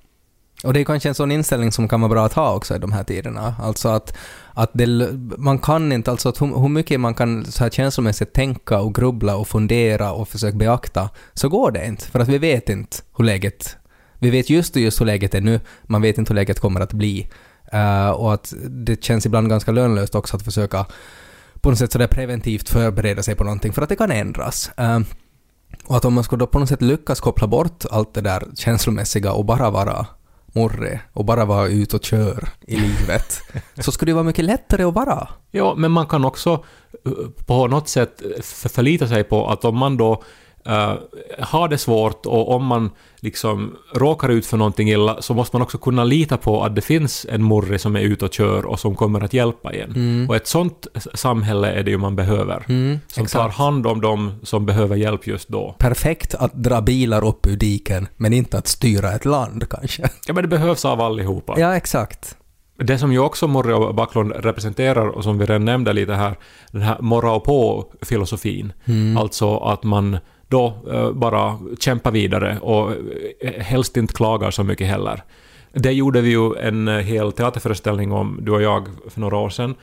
Och 0.64 0.72
det 0.72 0.80
är 0.80 0.84
kanske 0.84 1.08
en 1.08 1.14
sån 1.14 1.32
inställning 1.32 1.72
som 1.72 1.88
kan 1.88 2.00
vara 2.00 2.10
bra 2.10 2.24
att 2.24 2.32
ha 2.32 2.54
också 2.54 2.76
i 2.76 2.78
de 2.78 2.92
här 2.92 3.04
tiderna. 3.04 3.54
Alltså 3.62 3.88
att, 3.88 4.16
att 4.54 4.70
det, 4.72 4.86
man 5.38 5.58
kan 5.58 5.92
inte, 5.92 6.10
alltså 6.10 6.28
att 6.28 6.42
hur, 6.42 6.46
hur 6.46 6.68
mycket 6.68 7.00
man 7.00 7.14
kan 7.14 7.44
så 7.44 7.64
här 7.64 7.70
känslomässigt 7.70 8.32
tänka 8.32 8.80
och 8.80 8.94
grubbla 8.94 9.36
och 9.36 9.48
fundera 9.48 10.12
och 10.12 10.28
försöka 10.28 10.56
beakta, 10.56 11.10
så 11.34 11.48
går 11.48 11.70
det 11.70 11.86
inte. 11.86 12.06
För 12.06 12.18
att 12.18 12.28
vi 12.28 12.38
vet 12.38 12.68
inte 12.68 12.96
hur 13.16 13.24
läget, 13.24 13.76
vi 14.24 14.30
vet 14.30 14.50
just 14.50 14.76
just 14.76 15.00
hur 15.00 15.06
läget 15.06 15.34
är 15.34 15.40
nu, 15.40 15.60
man 15.82 16.02
vet 16.02 16.18
inte 16.18 16.30
hur 16.32 16.34
läget 16.34 16.60
kommer 16.60 16.80
att 16.80 16.92
bli. 16.92 17.28
Eh, 17.72 18.10
och 18.10 18.34
att 18.34 18.54
det 18.68 19.04
känns 19.04 19.26
ibland 19.26 19.48
ganska 19.48 19.72
lönlöst 19.72 20.14
också 20.14 20.36
att 20.36 20.42
försöka 20.42 20.86
på 21.60 21.70
något 21.70 21.78
sätt 21.78 21.92
sådär 21.92 22.06
preventivt 22.06 22.68
förbereda 22.68 23.22
sig 23.22 23.34
på 23.34 23.44
någonting, 23.44 23.72
för 23.72 23.82
att 23.82 23.88
det 23.88 23.96
kan 23.96 24.10
ändras. 24.10 24.70
Eh, 24.76 25.00
och 25.86 25.96
att 25.96 26.04
om 26.04 26.14
man 26.14 26.24
skulle 26.24 26.40
då 26.40 26.46
på 26.46 26.58
något 26.58 26.68
sätt 26.68 26.82
lyckas 26.82 27.20
koppla 27.20 27.46
bort 27.46 27.84
allt 27.90 28.14
det 28.14 28.20
där 28.20 28.44
känslomässiga 28.56 29.32
och 29.32 29.44
bara 29.44 29.70
vara 29.70 30.06
morre 30.46 31.00
och 31.12 31.24
bara 31.24 31.44
vara 31.44 31.66
ute 31.68 31.96
och 31.96 32.04
kör 32.04 32.48
i 32.66 32.76
livet, 32.76 33.40
så 33.78 33.92
skulle 33.92 34.10
det 34.10 34.14
vara 34.14 34.24
mycket 34.24 34.44
lättare 34.44 34.82
att 34.84 34.94
vara. 34.94 35.28
Ja, 35.50 35.74
men 35.76 35.90
man 35.90 36.06
kan 36.06 36.24
också 36.24 36.64
eh, 37.06 37.12
på 37.46 37.66
något 37.66 37.88
sätt 37.88 38.22
för- 38.42 38.68
förlita 38.68 39.08
sig 39.08 39.24
på 39.24 39.48
att 39.50 39.64
om 39.64 39.78
man 39.78 39.96
då 39.96 40.22
eh, 40.66 40.94
har 41.38 41.68
det 41.68 41.78
svårt 41.78 42.26
och 42.26 42.50
om 42.54 42.66
man 42.66 42.90
liksom 43.20 43.76
råkar 43.94 44.28
ut 44.28 44.46
för 44.46 44.56
någonting 44.56 44.90
illa 44.90 45.22
så 45.22 45.34
måste 45.34 45.56
man 45.56 45.62
också 45.62 45.78
kunna 45.78 46.04
lita 46.04 46.36
på 46.36 46.64
att 46.64 46.74
det 46.74 46.80
finns 46.80 47.26
en 47.30 47.42
morre 47.42 47.78
som 47.78 47.96
är 47.96 48.00
ute 48.00 48.24
och 48.24 48.32
kör 48.32 48.66
och 48.66 48.80
som 48.80 48.96
kommer 48.96 49.20
att 49.20 49.32
hjälpa 49.32 49.72
en. 49.72 50.26
Och 50.28 50.36
ett 50.36 50.46
sånt 50.46 50.86
samhälle 51.14 51.72
är 51.72 51.82
det 51.82 51.90
ju 51.90 51.98
man 51.98 52.16
behöver. 52.16 52.64
Mm, 52.68 53.00
som 53.06 53.26
tar 53.26 53.48
hand 53.48 53.86
om 53.86 54.00
dem 54.00 54.32
som 54.42 54.66
behöver 54.66 54.96
hjälp 54.96 55.26
just 55.26 55.48
då. 55.48 55.74
Perfekt 55.78 56.34
att 56.34 56.54
dra 56.54 56.80
bilar 56.80 57.24
upp 57.24 57.46
ur 57.46 57.56
diken, 57.56 58.08
men 58.16 58.32
inte 58.32 58.58
att 58.58 58.66
styra 58.66 59.12
ett 59.12 59.24
land 59.24 59.68
kanske. 59.68 60.02
Ja, 60.26 60.34
men 60.34 60.42
det 60.42 60.48
behövs 60.48 60.84
av 60.84 61.00
allihopa. 61.00 61.54
Ja, 61.60 61.76
exakt. 61.76 62.36
Det 62.78 62.98
som 62.98 63.12
ju 63.12 63.18
också 63.18 63.48
Morre 63.48 63.74
och 63.74 63.94
Backlund 63.94 64.32
representerar 64.32 65.08
och 65.08 65.24
som 65.24 65.38
vi 65.38 65.46
redan 65.46 65.64
nämnde 65.64 65.92
lite 65.92 66.14
här, 66.14 66.34
den 66.70 66.82
här 66.82 66.96
morra 67.00 67.32
och 67.32 67.44
på-filosofin. 67.44 68.72
Alltså 69.18 69.56
att 69.56 69.82
man 69.82 70.18
då 70.48 70.76
eh, 70.92 71.12
bara 71.12 71.58
kämpar 71.80 72.10
vidare 72.10 72.58
och 72.60 72.92
eh, 73.40 73.62
helst 73.62 73.96
inte 73.96 74.14
klagar 74.14 74.50
så 74.50 74.64
mycket 74.64 74.86
heller. 74.86 75.22
Det 75.72 75.92
gjorde 75.92 76.20
vi 76.20 76.30
ju 76.30 76.56
en 76.56 76.88
eh, 76.88 76.94
hel 76.94 77.32
teaterföreställning 77.32 78.12
om, 78.12 78.38
du 78.42 78.52
och 78.52 78.62
jag, 78.62 78.88
för 79.08 79.20
några 79.20 79.36
år 79.36 79.50
sedan. 79.50 79.74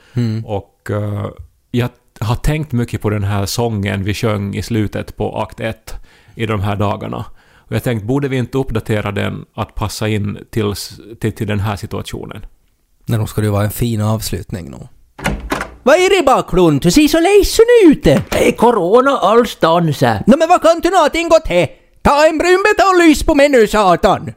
Och 0.44 0.90
eh, 0.90 1.26
jag 1.70 1.88
har 2.20 2.36
tänkt 2.36 2.72
mycket 2.72 3.00
på 3.00 3.10
den 3.10 3.24
här 3.24 3.46
sången 3.46 4.04
vi 4.04 4.14
sjöng 4.14 4.54
i 4.54 4.62
slutet 4.62 5.16
på 5.16 5.38
akt 5.38 5.60
1 5.60 5.94
i 6.34 6.46
de 6.46 6.60
här 6.60 6.76
dagarna. 6.76 7.24
Och 7.54 7.72
jag 7.72 7.82
tänkte, 7.82 8.06
borde 8.06 8.28
vi 8.28 8.36
inte 8.36 8.58
uppdatera 8.58 9.12
den 9.12 9.44
att 9.54 9.74
passa 9.74 10.08
in 10.08 10.38
till, 10.50 10.74
till, 11.20 11.32
till 11.32 11.46
den 11.46 11.60
här 11.60 11.76
situationen? 11.76 12.46
Men 13.06 13.18
nog 13.18 13.28
skulle 13.28 13.46
det 13.46 13.50
vara 13.50 13.64
en 13.64 13.70
fin 13.70 14.00
avslutning 14.00 14.70
nog. 14.70 14.88
Vad 15.82 15.96
är 15.96 16.16
det 16.16 16.22
Backlund? 16.22 16.82
Du 16.82 16.90
ser 16.90 17.08
så 17.08 17.20
ledsen 17.20 17.64
ut. 17.84 18.04
Det 18.04 18.48
är 18.48 18.52
corona 18.52 19.18
allstans. 19.18 20.00
Nå 20.26 20.36
men 20.36 20.48
vad 20.48 20.62
kan 20.62 20.80
du 20.80 20.90
någonting 20.90 21.28
gått 21.28 21.46
he? 21.46 21.68
Ta 22.02 22.26
en 22.26 22.38
brunbeta 22.38 22.88
och 22.88 22.98
lys 22.98 23.22
på 23.22 23.34
mig 23.34 23.48
nu 23.48 23.66
satan. 23.66 24.32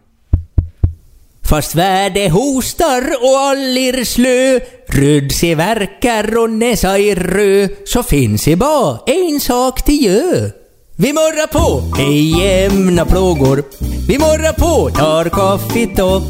Fast 1.49 1.75
värde 1.75 2.29
hostar 2.29 3.01
och 3.21 3.39
allir 3.39 4.05
slö 4.05 4.59
Röd 4.87 5.31
se 5.31 5.55
verkar 5.55 6.37
och 6.37 6.49
näsa 6.49 6.97
är 6.97 7.15
rö 7.15 7.67
Så 7.85 8.03
finns 8.03 8.43
det 8.43 8.55
bara 8.55 8.99
en 9.05 9.39
sak 9.39 9.81
till 9.81 10.03
gö 10.03 10.49
Vi 10.95 11.13
morrar 11.13 11.47
på, 11.47 11.97
ej 12.01 12.41
jämna 12.41 13.05
plågor 13.05 13.63
Vi 14.07 14.19
morrar 14.19 14.53
på, 14.53 14.89
tar 14.89 15.29
kaffet 15.29 15.99
och 15.99 16.21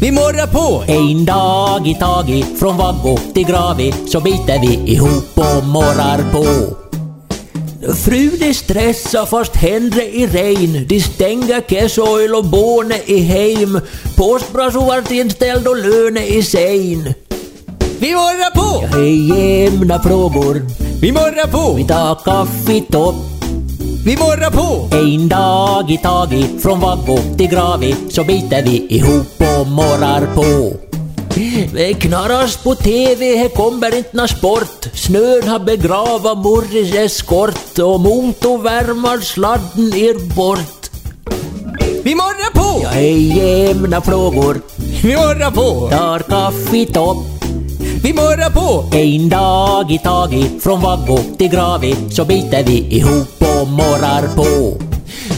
vi 0.00 0.12
morrar 0.12 0.46
på 0.46 0.92
en 0.92 1.24
dag 1.24 1.86
i 1.86 1.94
taget 1.94 2.58
Från 2.58 2.76
vaggo 2.76 3.18
till 3.34 3.46
gravi 3.46 3.94
så 4.06 4.20
biter 4.20 4.60
vi 4.60 4.92
ihop 4.92 5.32
och 5.34 5.66
morrar 5.66 6.32
på 6.32 6.76
Frun 7.94 8.54
stressar 8.54 9.26
fast 9.26 9.56
hellre 9.56 10.02
i 10.02 10.26
regn. 10.26 10.86
De 10.88 11.00
stänger 11.00 11.60
kesoil 11.68 12.34
och 12.34 12.44
båne 12.44 12.94
i 13.06 13.18
heim. 13.18 13.80
Påskbrasor 14.16 14.86
vart 14.86 15.10
inställd 15.10 15.66
och 15.66 15.76
löne 15.76 16.26
i 16.26 16.42
sein. 16.42 17.14
Vi 17.98 18.14
morrar 18.14 18.50
på! 18.50 18.86
Hej 18.96 19.28
jämna 19.28 20.02
frågor. 20.02 20.62
Vi 21.00 21.12
morrar 21.12 21.46
på! 21.46 21.74
Vi 21.74 21.84
tar 21.84 22.14
kaffet 22.24 22.94
upp. 22.94 23.31
Vi 24.04 24.16
morrar 24.16 24.50
på! 24.50 24.96
En 24.96 25.28
dag 25.28 25.90
i 25.90 25.98
taget, 25.98 26.62
från 26.62 26.80
vaggo 26.80 27.18
till 27.36 27.48
gravi, 27.48 27.94
så 28.10 28.24
biter 28.24 28.62
vi 28.62 28.86
ihop 28.88 29.42
och 29.60 29.66
morrar 29.66 30.34
på. 30.34 30.76
Det 31.74 31.94
knarras 31.94 32.56
på 32.56 32.74
TV, 32.74 33.36
här 33.36 33.48
kommer 33.48 33.96
inte 33.96 34.16
nå 34.16 34.28
sport. 34.28 34.86
Snön 34.94 35.48
har 35.48 35.58
begrava 35.58 36.34
Morris 36.34 36.94
eskort 36.94 37.78
och 37.78 38.00
motorvärmar 38.00 39.20
sladden 39.20 39.94
er 39.94 40.34
bort. 40.36 40.90
Vi 42.02 42.14
morrar 42.14 42.52
på! 42.52 42.80
Ja, 42.82 42.88
hej 42.88 43.38
jämna 43.38 44.00
frågor. 44.00 44.60
Vi 45.02 45.16
morrar 45.16 45.50
på! 45.50 45.88
Tar 45.90 46.18
kaffet 46.18 46.96
upp. 46.96 47.41
Vi 48.02 48.12
morrar 48.12 48.50
på! 48.50 48.96
En 48.96 49.28
dag 49.28 49.90
i 49.92 49.98
taget, 49.98 50.62
från 50.62 50.80
vaggo 50.80 51.18
till 51.38 51.48
gravi, 51.48 51.96
så 52.10 52.24
biter 52.24 52.64
vi 52.64 52.96
ihop 52.96 53.28
och 53.40 53.68
morrar 53.68 54.36
på. 54.36 54.78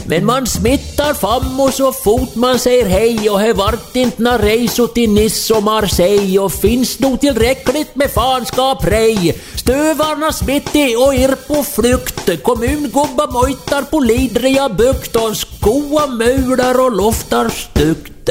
Men 0.07 0.24
man 0.24 0.46
smittar 0.46 1.14
fammo 1.14 1.70
så 1.70 1.92
fort 1.92 2.35
man 2.35 2.59
säger 2.59 2.87
hej 2.87 3.31
och 3.31 3.40
här 3.40 3.55
vart 3.55 3.96
inte 3.96 4.22
nå 4.22 4.38
resor 4.38 4.87
till 4.87 5.11
Nice 5.11 5.55
och 5.55 5.62
Marseille 5.62 6.38
och 6.38 6.53
finns 6.53 6.98
nog 6.98 7.20
tillräckligt 7.20 7.96
med 7.96 8.11
fanskap 8.11 8.85
rej. 8.87 9.38
Stövarna 9.55 10.33
smittig 10.33 10.98
och 10.98 11.14
er 11.14 11.35
på 11.48 11.62
flykt. 11.62 12.42
Kommungubbar 12.42 13.33
mojtar 13.33 13.83
på 13.83 14.00
Lidria 14.00 14.68
bukt 14.68 15.16
och 15.16 15.37
skoa 15.37 16.07
mular 16.07 16.85
och 16.85 16.92
loftar 16.92 17.48
styggt. 17.48 18.29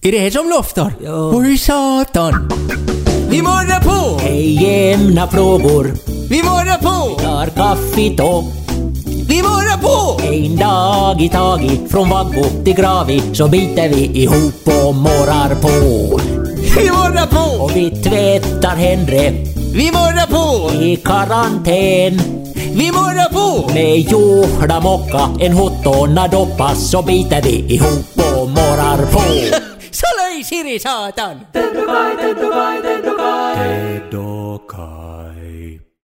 Är 0.00 0.12
det 0.12 0.18
här 0.18 0.30
som 0.30 0.48
loftar? 0.48 0.94
Ja. 1.04 1.30
Oj 1.34 1.58
satan! 1.58 2.48
Vi 3.30 3.42
morrar 3.42 3.80
på! 3.80 4.18
Hej 4.22 4.64
jämna 4.64 5.28
frågor. 5.28 5.94
Vi 6.30 6.42
morrar 6.42 6.78
på! 6.78 7.20
Tar 7.20 7.46
kaffet 7.46 8.20
upp. 8.20 8.44
Vi 9.06 9.24
Vi 9.28 9.42
morrar 9.42 9.78
på! 9.78 10.22
En 10.22 10.56
dag 10.56 11.22
i 11.22 11.28
taget, 11.28 11.90
från 11.90 12.08
vaggo 12.08 12.44
till 12.64 12.74
gravi, 12.74 13.22
så 13.32 13.48
biter 13.48 13.88
vi 13.88 14.22
ihop 14.22 14.68
och 14.86 14.94
morrar 14.94 15.54
på. 15.54 15.68
Vi 16.80 16.90
morrar 16.90 17.26
på! 17.26 17.64
Och 17.64 17.76
vi 17.76 17.90
tvättar 17.90 18.76
händer 18.76 19.32
Vi 19.74 19.92
morrar 19.92 20.26
på! 20.26 20.74
i 20.84 20.96
karantän. 20.96 22.20
Vi 22.54 22.92
morrar 22.92 23.32
på! 23.32 23.72
Med 23.74 23.98
jorda 23.98 24.80
mocka, 24.80 25.30
en 25.40 25.52
hottona 25.52 26.28
doppas, 26.28 26.90
så 26.90 27.02
biter 27.02 27.42
vi 27.42 27.74
ihop 27.74 28.18
och 28.40 28.48
morrar 28.48 29.06
på. 29.12 29.20
Så 30.38 30.40
löj 30.40 30.44
siri 30.44 30.78
satan! 30.78 31.40
Ted 31.52 31.76
och 31.76 31.86
Kai, 31.86 32.16
Ted 32.16 32.44
och 32.44 32.52
Kai, 32.52 32.82
Ted 32.82 34.14
och 34.14 34.70
Kai. 34.70 34.97